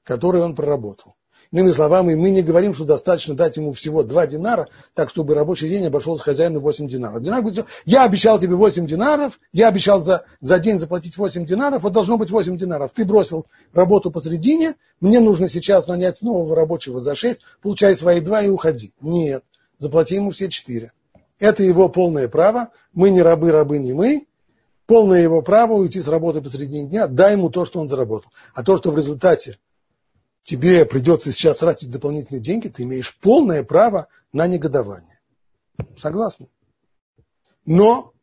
[0.06, 1.14] которые он проработал.
[1.52, 5.68] Иными словами, мы не говорим, что достаточно дать ему всего 2 динара, так чтобы рабочий
[5.68, 7.22] день обошелся хозяину 8 динаров.
[7.22, 11.82] Динар будет, я обещал тебе 8 динаров, я обещал за, за день заплатить 8 динаров,
[11.82, 12.90] вот должно быть 8 динаров.
[12.94, 18.42] Ты бросил работу посредине, мне нужно сейчас нанять нового рабочего за 6, получай свои 2
[18.42, 18.92] и уходи.
[19.00, 19.44] Нет,
[19.78, 20.90] заплати ему все 4.
[21.38, 24.26] Это его полное право, мы не рабы, рабы не мы,
[24.86, 28.32] полное его право уйти с работы посредине дня, дай ему то, что он заработал.
[28.52, 29.58] А то, что в результате
[30.46, 35.20] тебе придется сейчас тратить дополнительные деньги, ты имеешь полное право на негодование.
[35.98, 36.48] Согласны?
[37.66, 38.14] Но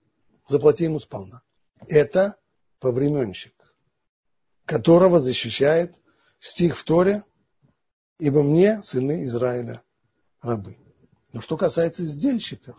[0.48, 1.42] заплати ему сполна.
[1.90, 2.38] Это
[2.80, 3.54] повременщик,
[4.66, 6.02] которого защищает
[6.40, 7.24] стих в Торе,
[8.20, 9.84] ибо мне, сыны Израиля,
[10.42, 10.78] рабы.
[11.34, 12.78] Но что касается сдельщиков,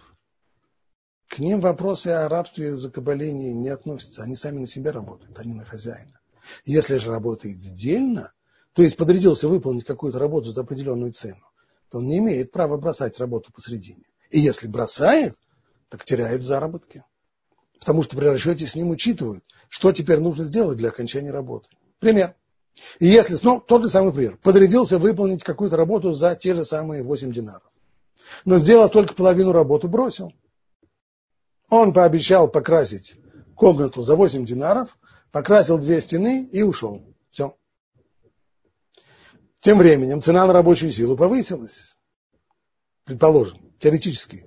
[1.29, 4.23] к ним вопросы о рабстве и закабалении не относятся.
[4.23, 6.19] Они сами на себя работают, они на хозяина.
[6.65, 8.33] Если же работает сдельно,
[8.75, 11.47] то есть подрядился выполнить какую-то работу за определенную цену,
[11.91, 14.05] то он не имеет права бросать работу посредине.
[14.31, 15.35] И если бросает,
[15.89, 17.05] так теряет в заработке.
[17.79, 21.69] Потому что при расчете с ним учитывают, что теперь нужно сделать для окончания работы.
[22.01, 22.35] Пример.
[22.99, 27.05] И если, ну, тот же самый пример, подрядился выполнить какую-то работу за те же самые
[27.05, 27.71] 8 динаров.
[28.45, 30.33] Но сделал только половину работы, бросил.
[31.71, 33.17] Он пообещал покрасить
[33.55, 34.99] комнату за 8 динаров,
[35.31, 37.14] покрасил две стены и ушел.
[39.65, 41.97] Тем временем цена на рабочую силу повысилась.
[43.05, 44.45] Предположим, теоретический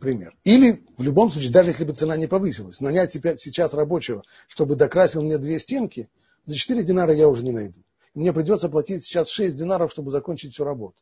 [0.00, 0.34] пример.
[0.42, 5.22] Или, в любом случае, даже если бы цена не повысилась, нанять сейчас рабочего, чтобы докрасил
[5.22, 6.08] мне две стенки,
[6.46, 7.78] за 4 динара я уже не найду.
[8.14, 10.96] Мне придется платить сейчас 6 динаров, чтобы закончить всю работу.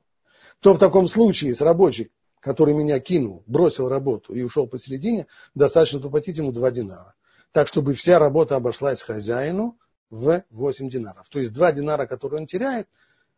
[0.59, 2.09] То в таком случае с рабочим,
[2.41, 7.14] который меня кинул, бросил работу и ушел посередине, достаточно заплатить ему 2 динара.
[7.53, 9.78] Так, чтобы вся работа обошлась хозяину,
[10.12, 11.26] в 8 динаров.
[11.30, 12.86] То есть 2 динара, которые он теряет,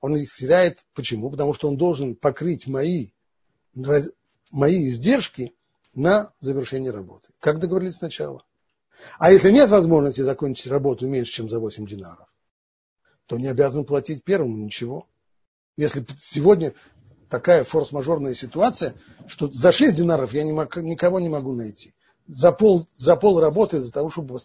[0.00, 1.30] он их теряет почему?
[1.30, 3.10] Потому что он должен покрыть мои,
[4.50, 5.54] мои издержки
[5.94, 7.30] на завершение работы.
[7.38, 8.44] Как договорились сначала.
[9.20, 12.26] А если нет возможности закончить работу меньше, чем за 8 динаров,
[13.26, 15.06] то не обязан платить первому ничего.
[15.76, 16.74] Если сегодня
[17.30, 18.94] такая форс-мажорная ситуация,
[19.28, 21.94] что за 6 динаров я никого не могу найти.
[22.26, 24.38] За пол, за пол работы, за того, чтобы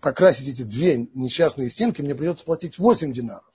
[0.00, 3.50] покрасить эти две несчастные стенки, мне придется платить 8 динаров.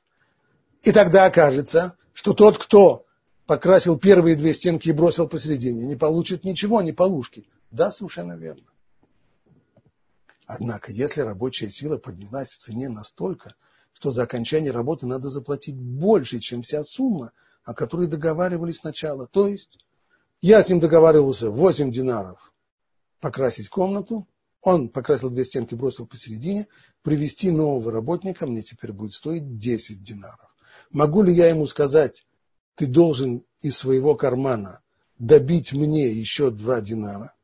[0.84, 3.06] И тогда окажется, что тот, кто
[3.46, 7.48] покрасил первые две стенки и бросил посередине, не получит ничего, ни полушки.
[7.72, 8.68] Да, совершенно верно.
[10.46, 13.56] Однако, если рабочая сила поднялась в цене настолько,
[13.94, 17.32] что за окончание работы надо заплатить больше, чем вся сумма,
[17.64, 19.28] о которой договаривались сначала.
[19.28, 19.80] То есть
[20.42, 22.54] я с ним договаривался 8 динаров
[23.20, 24.28] покрасить комнату,
[24.66, 26.68] он покрасил две стенки, бросил посередине,
[27.04, 30.56] привести нового работника мне теперь будет стоить 10 динаров.
[30.90, 32.26] Могу ли я ему сказать,
[32.74, 34.82] ты должен из своего кармана
[35.20, 37.36] добить мне еще два динара?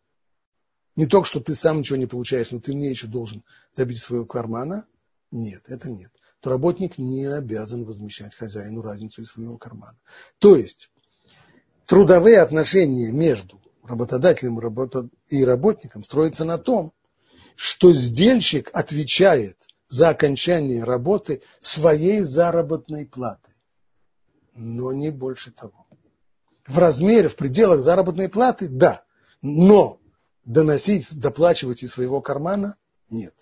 [0.96, 3.44] Не только, что ты сам ничего не получаешь, но ты мне еще должен
[3.76, 4.88] добить своего кармана?
[5.30, 6.12] Нет, это нет.
[6.40, 9.98] То работник не обязан возмещать хозяину разницу из своего кармана.
[10.40, 10.90] То есть
[11.86, 14.60] трудовые отношения между работодателем
[15.28, 16.94] и работником строятся на том,
[17.56, 19.58] что сдельщик отвечает
[19.90, 23.54] за окончание работы своей заработной платой,
[24.56, 25.86] но не больше того.
[26.66, 29.04] В размере, в пределах заработной платы– да,
[29.42, 30.00] но
[30.46, 32.78] доносить, доплачивать из своего кармана–
[33.10, 33.36] нет.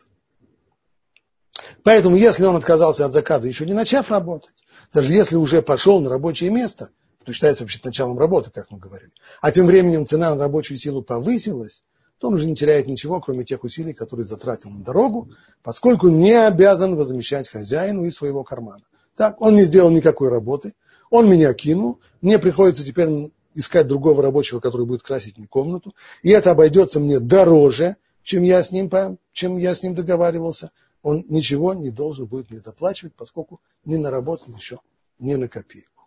[1.83, 4.53] Поэтому, если он отказался от заказа, еще не начав работать,
[4.93, 6.89] даже если уже пошел на рабочее место,
[7.23, 11.03] то считается вообще началом работы, как мы говорили, а тем временем цена на рабочую силу
[11.03, 11.83] повысилась,
[12.19, 15.29] то он уже не теряет ничего, кроме тех усилий, которые затратил на дорогу,
[15.63, 18.83] поскольку не обязан возмещать хозяину из своего кармана.
[19.15, 20.73] Так, он не сделал никакой работы,
[21.09, 26.29] он меня кинул, мне приходится теперь искать другого рабочего, который будет красить мне комнату, и
[26.29, 28.91] это обойдется мне дороже, чем я с ним,
[29.31, 30.71] чем я с ним договаривался.
[31.01, 34.79] Он ничего не должен будет мне доплачивать, поскольку не наработал еще
[35.17, 36.03] ни на копейку.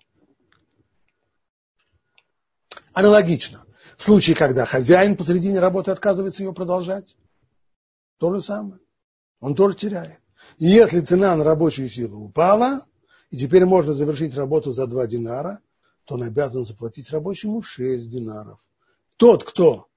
[2.93, 3.65] Аналогично.
[3.97, 7.17] В случае, когда хозяин посредине работы отказывается ее продолжать,
[8.19, 8.81] то же самое.
[9.41, 10.21] Он тоже теряет.
[10.59, 12.87] И если цена на рабочую силу упала,
[13.31, 15.61] и теперь можно завершить работу за 2 динара,
[16.05, 18.59] то он обязан заплатить рабочему 6 динаров.
[19.17, 19.89] Тот, кто,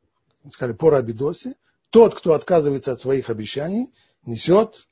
[0.49, 1.55] сказали, по рабидосе,
[1.89, 3.93] тот, кто отказывается от своих обещаний,
[4.25, 4.87] несет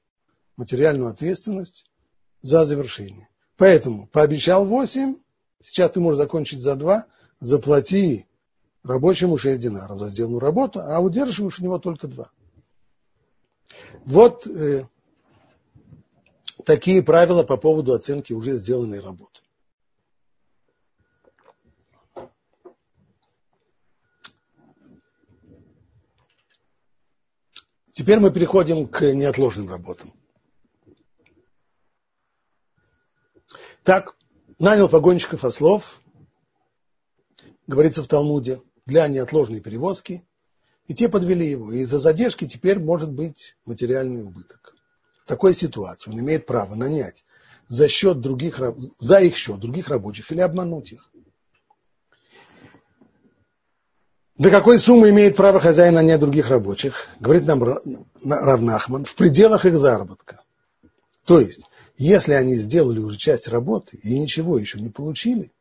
[0.56, 1.86] материальную ответственность
[2.42, 3.30] за завершение.
[3.58, 5.16] Поэтому пообещал 8,
[5.62, 7.06] сейчас ты можешь закончить за 2,
[7.40, 8.28] заплати
[8.84, 12.32] рабочему 6 динаров за сделанную работу, а удерживаешь у него только 2.
[14.06, 14.88] Вот э,
[16.66, 19.42] такие правила по поводу оценки уже сделанной работы.
[27.94, 30.12] Теперь мы переходим к неотложным работам.
[33.84, 34.16] Так,
[34.58, 36.02] нанял погонщиков ослов,
[37.68, 40.24] говорится в Талмуде, для неотложной перевозки,
[40.88, 41.72] и те подвели его.
[41.72, 44.76] И из-за задержки теперь может быть материальный убыток.
[45.26, 47.24] В такой ситуации он имеет право нанять
[47.68, 48.60] за счет других,
[49.00, 51.10] за их счет других рабочих или обмануть их.
[54.38, 57.08] До какой суммы имеет право хозяин нанять других рабочих?
[57.20, 57.64] Говорит нам
[58.26, 60.42] Равнахман, в пределах их заработка.
[61.24, 61.62] То есть,
[61.98, 65.52] если они сделали уже часть работы и ничего еще не получили,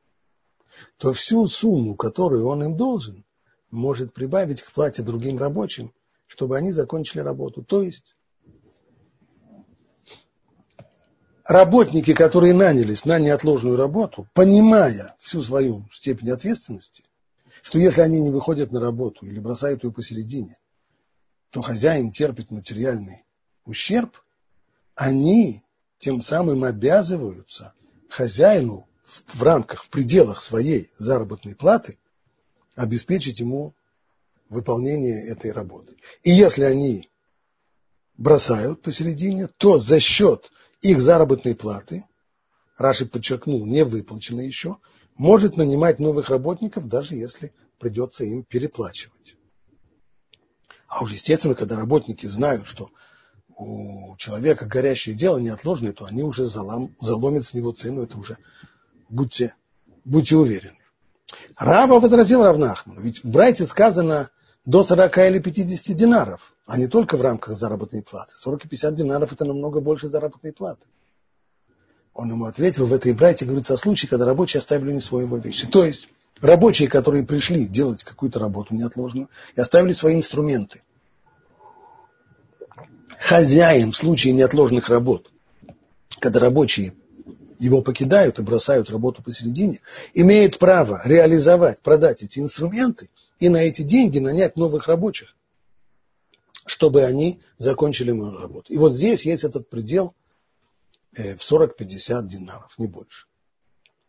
[0.96, 3.24] то всю сумму, которую он им должен,
[3.70, 5.92] может прибавить к плате другим рабочим,
[6.26, 7.62] чтобы они закончили работу.
[7.62, 8.14] То есть
[11.44, 17.04] работники, которые нанялись на неотложную работу, понимая всю свою степень ответственности,
[17.62, 20.58] что если они не выходят на работу или бросают ее посередине,
[21.50, 23.24] то хозяин терпит материальный
[23.64, 24.16] ущерб,
[24.94, 25.62] они
[25.98, 27.74] тем самым обязываются
[28.08, 28.88] хозяину
[29.26, 31.98] в, рамках, в пределах своей заработной платы
[32.74, 33.74] обеспечить ему
[34.48, 35.96] выполнение этой работы.
[36.22, 37.10] И если они
[38.16, 40.50] бросают посередине, то за счет
[40.80, 42.04] их заработной платы,
[42.76, 44.78] Раши подчеркнул, не выплачено еще,
[45.16, 49.36] может нанимать новых работников, даже если придется им переплачивать.
[50.88, 52.90] А уж естественно, когда работники знают, что
[53.56, 58.36] у человека горящее дело неотложное, то они уже залом, заломят с него цену, это уже
[59.12, 59.54] будьте,
[60.04, 60.78] будьте уверены.
[61.56, 64.30] Рава возразил Равнахману, ведь в Брайте сказано
[64.64, 68.32] до 40 или 50 динаров, а не только в рамках заработной платы.
[68.34, 70.86] 40 и 50 динаров это намного больше заработной платы.
[72.14, 75.66] Он ему ответил, в этой брайте говорится о случае, когда рабочие оставили не своего вещи.
[75.66, 76.08] То есть
[76.40, 80.82] рабочие, которые пришли делать какую-то работу неотложную и оставили свои инструменты.
[83.18, 85.30] Хозяин в случае неотложных работ,
[86.18, 86.92] когда рабочие
[87.62, 89.80] его покидают и бросают работу посередине,
[90.14, 93.08] имеет право реализовать, продать эти инструменты
[93.38, 95.36] и на эти деньги нанять новых рабочих,
[96.66, 98.72] чтобы они закончили мою работу.
[98.72, 100.12] И вот здесь есть этот предел
[101.14, 103.26] э, в 40-50 динаров, не больше.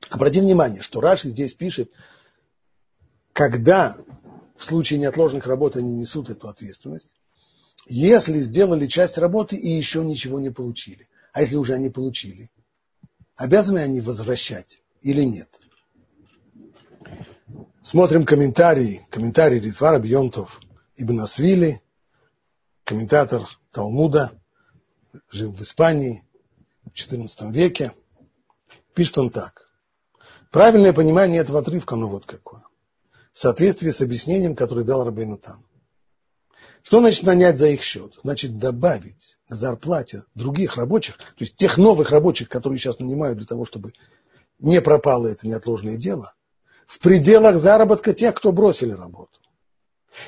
[0.10, 1.92] Обрати внимание, что Раши здесь пишет,
[3.34, 3.96] когда
[4.56, 7.10] в случае неотложных работ они несут эту ответственность,
[7.86, 11.08] если сделали часть работы и еще ничего не получили.
[11.34, 12.50] А если уже они получили,
[13.36, 15.50] обязаны они возвращать или нет?
[17.82, 20.62] Смотрим комментарии, комментарии Ритвара Бьонтов
[20.96, 21.82] Ибн Асвили,
[22.84, 24.32] комментатор Талмуда,
[25.30, 26.24] жил в Испании
[26.86, 27.94] в XIV веке.
[28.94, 29.70] Пишет он так.
[30.52, 32.64] Правильное понимание этого отрывка, ну вот какое.
[33.34, 35.66] В соответствии с объяснением, которое дал Рабейну там.
[36.84, 38.20] Что значит нанять за их счет?
[38.22, 43.48] Значит добавить к зарплате других рабочих, то есть тех новых рабочих, которые сейчас нанимают для
[43.48, 43.94] того, чтобы
[44.60, 46.34] не пропало это неотложное дело,
[46.86, 49.40] в пределах заработка тех, кто бросили работу.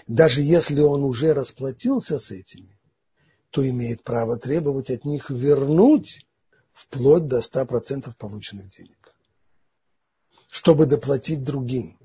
[0.08, 2.72] Даже если он уже расплатился с этими,
[3.52, 6.26] то имеет право требовать от них вернуть
[6.72, 9.14] вплоть до 100% полученных денег,
[10.50, 12.00] чтобы доплатить другим.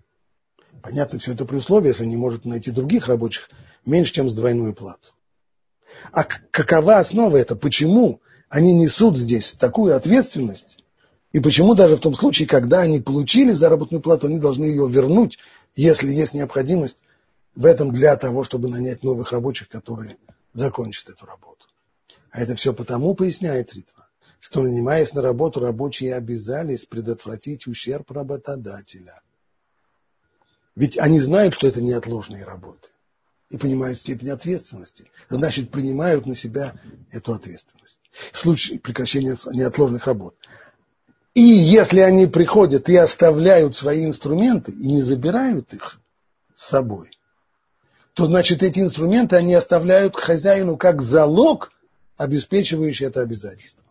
[0.82, 3.48] Понятно, все это при условии, если не может найти других рабочих
[3.84, 5.12] меньше, чем с двойную плату.
[6.12, 7.56] А какова основа это?
[7.56, 10.78] Почему они несут здесь такую ответственность?
[11.32, 15.38] И почему даже в том случае, когда они получили заработную плату, они должны ее вернуть,
[15.76, 16.98] если есть необходимость
[17.54, 20.16] в этом для того, чтобы нанять новых рабочих, которые
[20.52, 21.66] закончат эту работу.
[22.30, 24.08] А это все потому, поясняет Ритва,
[24.40, 29.20] что нанимаясь на работу, рабочие обязались предотвратить ущерб работодателя.
[30.74, 32.88] Ведь они знают, что это неотложные работы
[33.50, 36.72] и понимают степень ответственности, значит, принимают на себя
[37.10, 37.98] эту ответственность
[38.32, 40.34] в случае прекращения неотложных работ.
[41.34, 46.00] И если они приходят и оставляют свои инструменты и не забирают их
[46.54, 47.10] с собой,
[48.14, 51.72] то значит эти инструменты они оставляют хозяину как залог,
[52.16, 53.86] обеспечивающий это обязательство.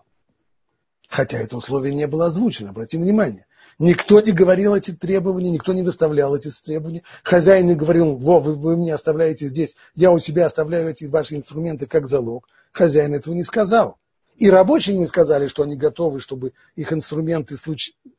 [1.10, 3.48] Хотя это условие не было озвучено, обратим внимание.
[3.80, 7.02] Никто не говорил эти требования, никто не выставлял эти требования.
[7.24, 11.36] Хозяин не говорил, во, вы, вы мне оставляете здесь, я у себя оставляю эти ваши
[11.36, 12.48] инструменты как залог.
[12.72, 13.98] Хозяин этого не сказал.
[14.38, 17.56] И рабочие не сказали, что они готовы, чтобы их инструменты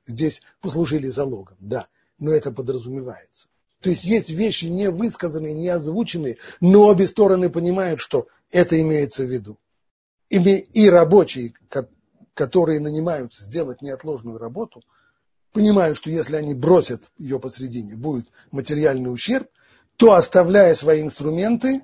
[0.07, 1.57] здесь послужили залогом.
[1.61, 1.87] Да,
[2.19, 3.47] но это подразумевается.
[3.81, 9.23] То есть есть вещи не высказанные, не озвученные, но обе стороны понимают, что это имеется
[9.23, 9.59] в виду.
[10.29, 11.55] И рабочие,
[12.35, 14.83] которые нанимаются сделать неотложную работу–
[15.53, 19.49] понимают, что если они бросят ее посредине, будет материальный ущерб,
[19.97, 21.83] то, оставляя свои инструменты,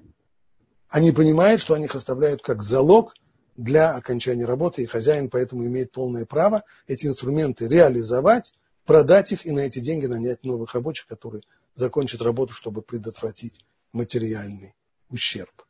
[0.89, 3.15] они понимают, что они их оставляют как залог
[3.57, 9.51] для окончания работы, и хозяин поэтому имеет полное право эти инструменты реализовать, продать их и
[9.51, 11.43] на эти деньги нанять новых рабочих, которые
[11.75, 14.75] закончат работу, чтобы предотвратить материальный
[15.11, 15.66] ущерб.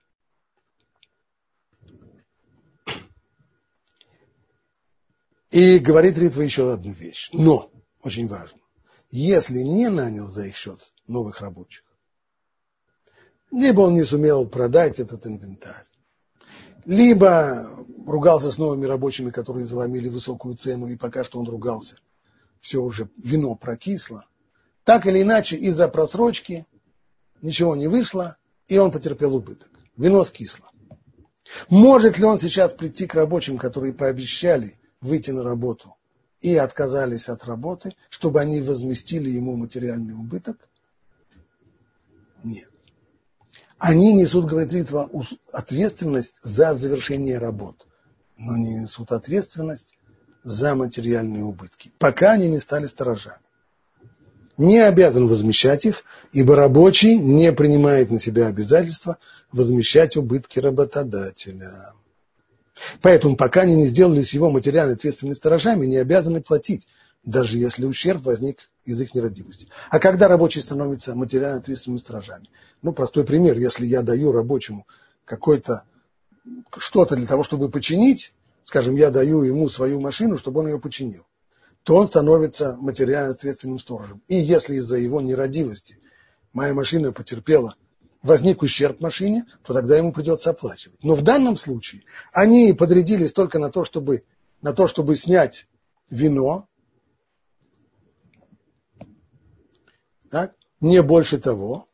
[5.50, 7.30] И говорит Ритва еще одну вещь.
[7.32, 7.70] Но
[8.02, 8.58] очень важно,
[9.10, 11.84] если не нанял за их счет новых рабочих,
[13.52, 15.86] либо он не сумел продать этот инвентарь,
[16.84, 17.68] либо
[18.06, 21.98] ругался с новыми рабочими, которые заломили высокую цену, и пока что он ругался,
[22.60, 24.26] все уже вино прокисло.
[24.84, 26.66] Так или иначе, из-за просрочки
[27.42, 28.36] ничего не вышло,
[28.68, 29.70] и он потерпел убыток.
[29.96, 30.70] Вино скисло.
[31.68, 35.96] Может ли он сейчас прийти к рабочим, которые пообещали выйти на работу
[36.40, 40.68] и отказались от работы, чтобы они возместили ему материальный убыток?
[42.44, 42.70] Нет.
[43.78, 45.10] Они несут, говорит Ритва,
[45.52, 47.86] ответственность за завершение работ,
[48.38, 49.94] но не несут ответственность
[50.42, 53.40] за материальные убытки, пока они не стали сторожами.
[54.56, 59.18] Не обязан возмещать их, ибо рабочий не принимает на себя обязательства
[59.52, 61.92] возмещать убытки работодателя.
[63.00, 66.86] Поэтому пока они не сделали с его материально ответственными сторожами, не обязаны платить,
[67.24, 69.68] даже если ущерб возник из их нерадивости.
[69.90, 72.48] А когда рабочие становятся материально ответственными сторожами?
[72.82, 73.58] Ну, простой пример.
[73.58, 74.86] Если я даю рабочему
[75.24, 75.82] какой-то
[76.76, 78.32] что-то для того, чтобы починить,
[78.64, 81.26] скажем, я даю ему свою машину, чтобы он ее починил,
[81.82, 84.22] то он становится материально ответственным сторожем.
[84.28, 85.98] И если из-за его нерадивости
[86.52, 87.74] моя машина потерпела
[88.26, 91.02] возник ущерб машине, то тогда ему придется оплачивать.
[91.02, 92.02] Но в данном случае
[92.32, 94.24] они подрядились только на то, чтобы,
[94.60, 95.66] на то, чтобы снять
[96.10, 96.68] вино,
[100.30, 100.54] так?
[100.80, 101.88] не больше того,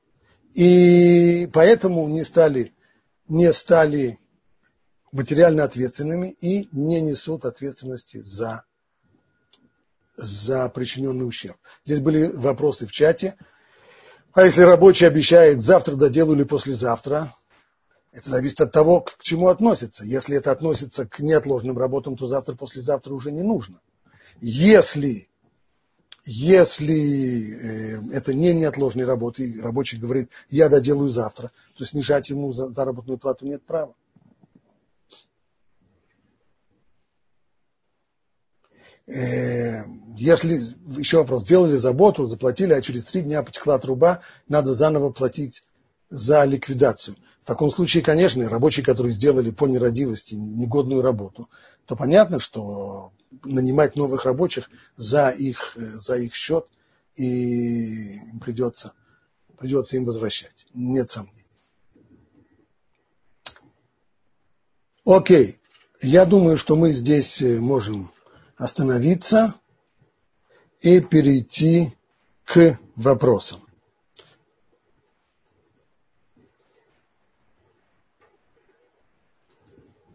[0.55, 2.75] и поэтому не стали,
[3.29, 4.19] не стали
[5.13, 8.65] материально ответственными и не несут ответственности за,
[10.15, 11.57] за причиненный ущерб.
[11.85, 13.37] Здесь были вопросы в чате.
[14.33, 17.35] А если рабочий обещает завтра доделаю или послезавтра,
[18.13, 20.05] это зависит от того, к чему относится.
[20.05, 23.81] Если это относится к неотложным работам, то завтра, послезавтра уже не нужно.
[24.41, 25.29] Если
[26.25, 32.53] Если э, это не неотложные работы, и рабочий говорит, я доделаю завтра, то снижать ему
[32.53, 33.95] заработную плату нет права.
[40.17, 40.61] Если,
[40.99, 45.65] еще вопрос, сделали заботу, заплатили, а через три дня потекла труба, надо заново платить
[46.11, 47.17] за ликвидацию.
[47.41, 51.49] В таком случае, конечно, рабочие, которые сделали по нерадивости негодную работу,
[51.87, 53.13] то понятно, что
[53.45, 56.67] нанимать новых рабочих за их, за их счет
[57.17, 58.93] и им придется,
[59.59, 60.67] придется им возвращать.
[60.73, 61.47] Нет сомнений.
[65.05, 65.59] Окей.
[66.01, 68.11] Я думаю, что мы здесь можем
[68.63, 69.55] остановиться
[70.81, 71.97] и перейти
[72.45, 73.59] к вопросам.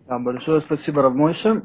[0.06, 1.64] Да, большое спасибо, Равмойша.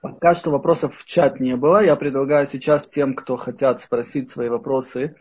[0.00, 1.84] Пока что вопросов в чат не было.
[1.84, 5.14] Я предлагаю сейчас тем, кто хотят спросить свои вопросы,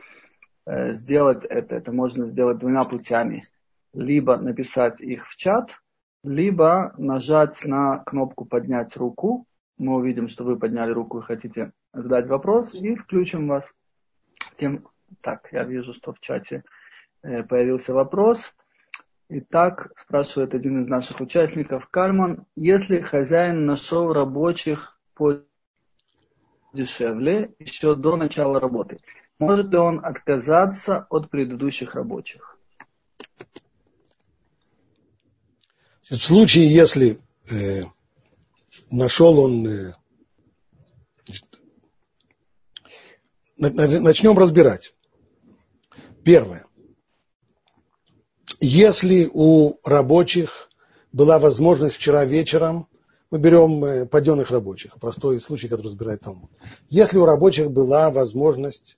[0.65, 1.75] э, сделать это.
[1.75, 3.43] Это можно сделать двумя путями.
[3.93, 5.75] Либо написать их в чат,
[6.23, 9.45] либо нажать на кнопку «Поднять руку».
[9.81, 13.73] Мы увидим, что вы подняли руку и хотите задать вопрос, и включим вас.
[14.55, 14.87] Тем...
[15.21, 16.63] Так, я вижу, что в чате
[17.23, 18.53] э, появился вопрос.
[19.27, 25.41] Итак, спрашивает один из наших участников, Кальман, если хозяин нашел рабочих по
[26.73, 28.99] дешевле еще до начала работы,
[29.39, 32.55] может ли он отказаться от предыдущих рабочих?
[36.03, 37.17] В случае, если
[37.49, 37.81] э,
[38.91, 39.67] нашел он...
[39.67, 39.93] Э,
[43.57, 44.93] начнем разбирать.
[46.23, 46.65] Первое.
[48.59, 50.69] Если у рабочих
[51.11, 52.87] была возможность вчера вечером,
[53.31, 56.51] мы берем э, паденных рабочих, простой случай, который разбирает Талмуд.
[56.89, 58.97] Если у рабочих была возможность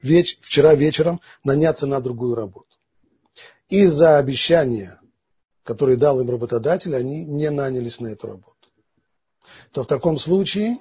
[0.00, 2.76] веч, вчера вечером наняться на другую работу,
[3.68, 5.00] из-за обещания,
[5.62, 8.53] которое дал им работодатель, они не нанялись на эту работу,
[9.72, 10.78] то в таком случае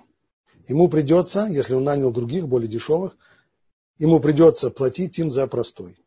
[0.68, 3.18] ему придется, если он нанял других, более дешевых,
[3.97, 5.97] ему придется платить им за простой.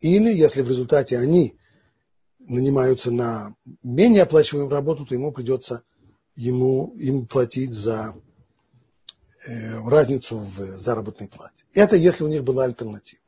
[0.00, 1.58] Или, если в результате они
[2.38, 5.82] нанимаются на менее оплачиваемую работу, то ему придется
[6.34, 8.14] ему, им платить за
[9.46, 11.64] э, разницу в заработной плате.
[11.74, 13.20] Это если у них была альтернатива.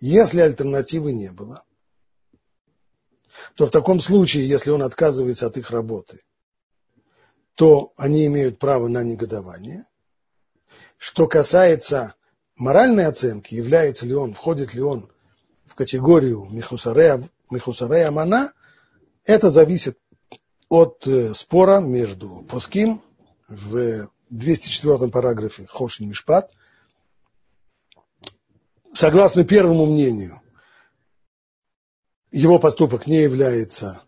[0.00, 1.64] Если альтернативы не было,
[3.54, 6.20] то в таком случае, если он отказывается от их работы,
[7.58, 9.84] то они имеют право на негодование.
[10.96, 12.14] Что касается
[12.54, 15.10] моральной оценки, является ли он, входит ли он
[15.64, 18.52] в категорию Михусарея, Михусарея Мана,
[19.24, 19.98] это зависит
[20.68, 23.02] от э, спора между Поским
[23.48, 26.52] в 204 параграфе Хошин Мишпат.
[28.92, 30.40] Согласно первому мнению,
[32.30, 34.02] его поступок не является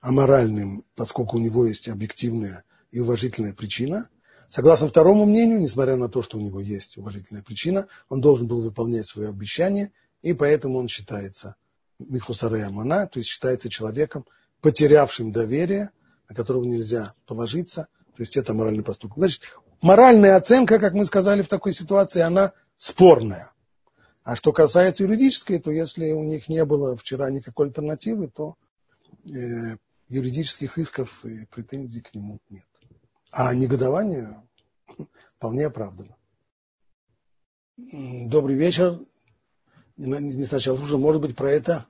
[0.00, 2.64] аморальным, поскольку у него есть объективная
[2.96, 4.08] и уважительная причина.
[4.48, 8.62] Согласно второму мнению, несмотря на то, что у него есть уважительная причина, он должен был
[8.62, 9.92] выполнять свое обещание–
[10.26, 11.54] и поэтому он считается
[12.00, 14.26] Михусаре Амана, то есть считается человеком,
[14.60, 15.90] потерявшим доверие,
[16.28, 17.86] на которого нельзя положиться,
[18.16, 19.18] то есть это моральный поступок.
[19.18, 19.42] Значит,
[19.82, 23.52] моральная оценка, как мы сказали в такой ситуации, она спорная.
[24.24, 28.56] А что касается юридической, то если у них не было вчера никакой альтернативы, то
[29.26, 29.76] э,
[30.08, 32.64] юридических исков и претензий к нему нет.
[33.38, 34.42] А негодование
[35.36, 36.16] вполне оправдано.
[37.76, 38.98] Добрый вечер
[39.98, 41.86] не сначала слушал, может быть, про это.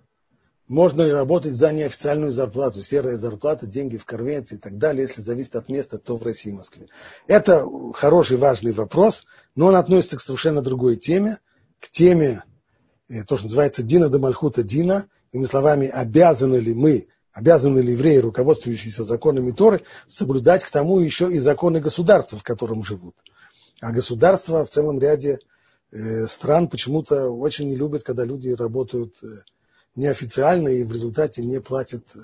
[0.66, 5.20] Можно ли работать за неофициальную зарплату, серая зарплата, деньги в конвенции и так далее, если
[5.20, 6.88] зависит от места, то в России и Москве.
[7.28, 9.24] Это хороший, важный вопрос,
[9.54, 11.38] но он относится к совершенно другой теме,
[11.78, 12.42] к теме,
[13.08, 17.06] э, то, что называется Дина де Мальхута Дина, иными словами, обязаны ли мы,
[17.36, 22.82] обязаны ли евреи, руководствующиеся законами Торы, соблюдать к тому еще и законы государства, в котором
[22.82, 23.14] живут.
[23.80, 25.38] А государства в целом ряде
[25.92, 29.26] Э, стран почему-то очень не любят, когда люди работают э,
[29.94, 32.18] неофициально и в результате не платят э,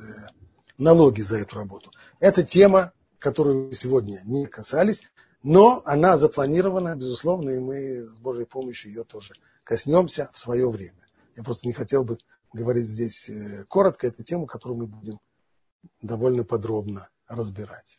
[0.79, 1.91] налоги за эту работу.
[2.19, 5.03] Это тема, которую сегодня не касались,
[5.43, 9.35] но она запланирована, безусловно, и мы с Божьей помощью ее тоже
[9.65, 11.07] коснемся в свое время.
[11.37, 12.19] Я просто не хотел бы
[12.53, 13.31] говорить здесь
[13.69, 15.21] коротко, это тему, которую мы будем
[16.01, 17.99] довольно подробно разбирать.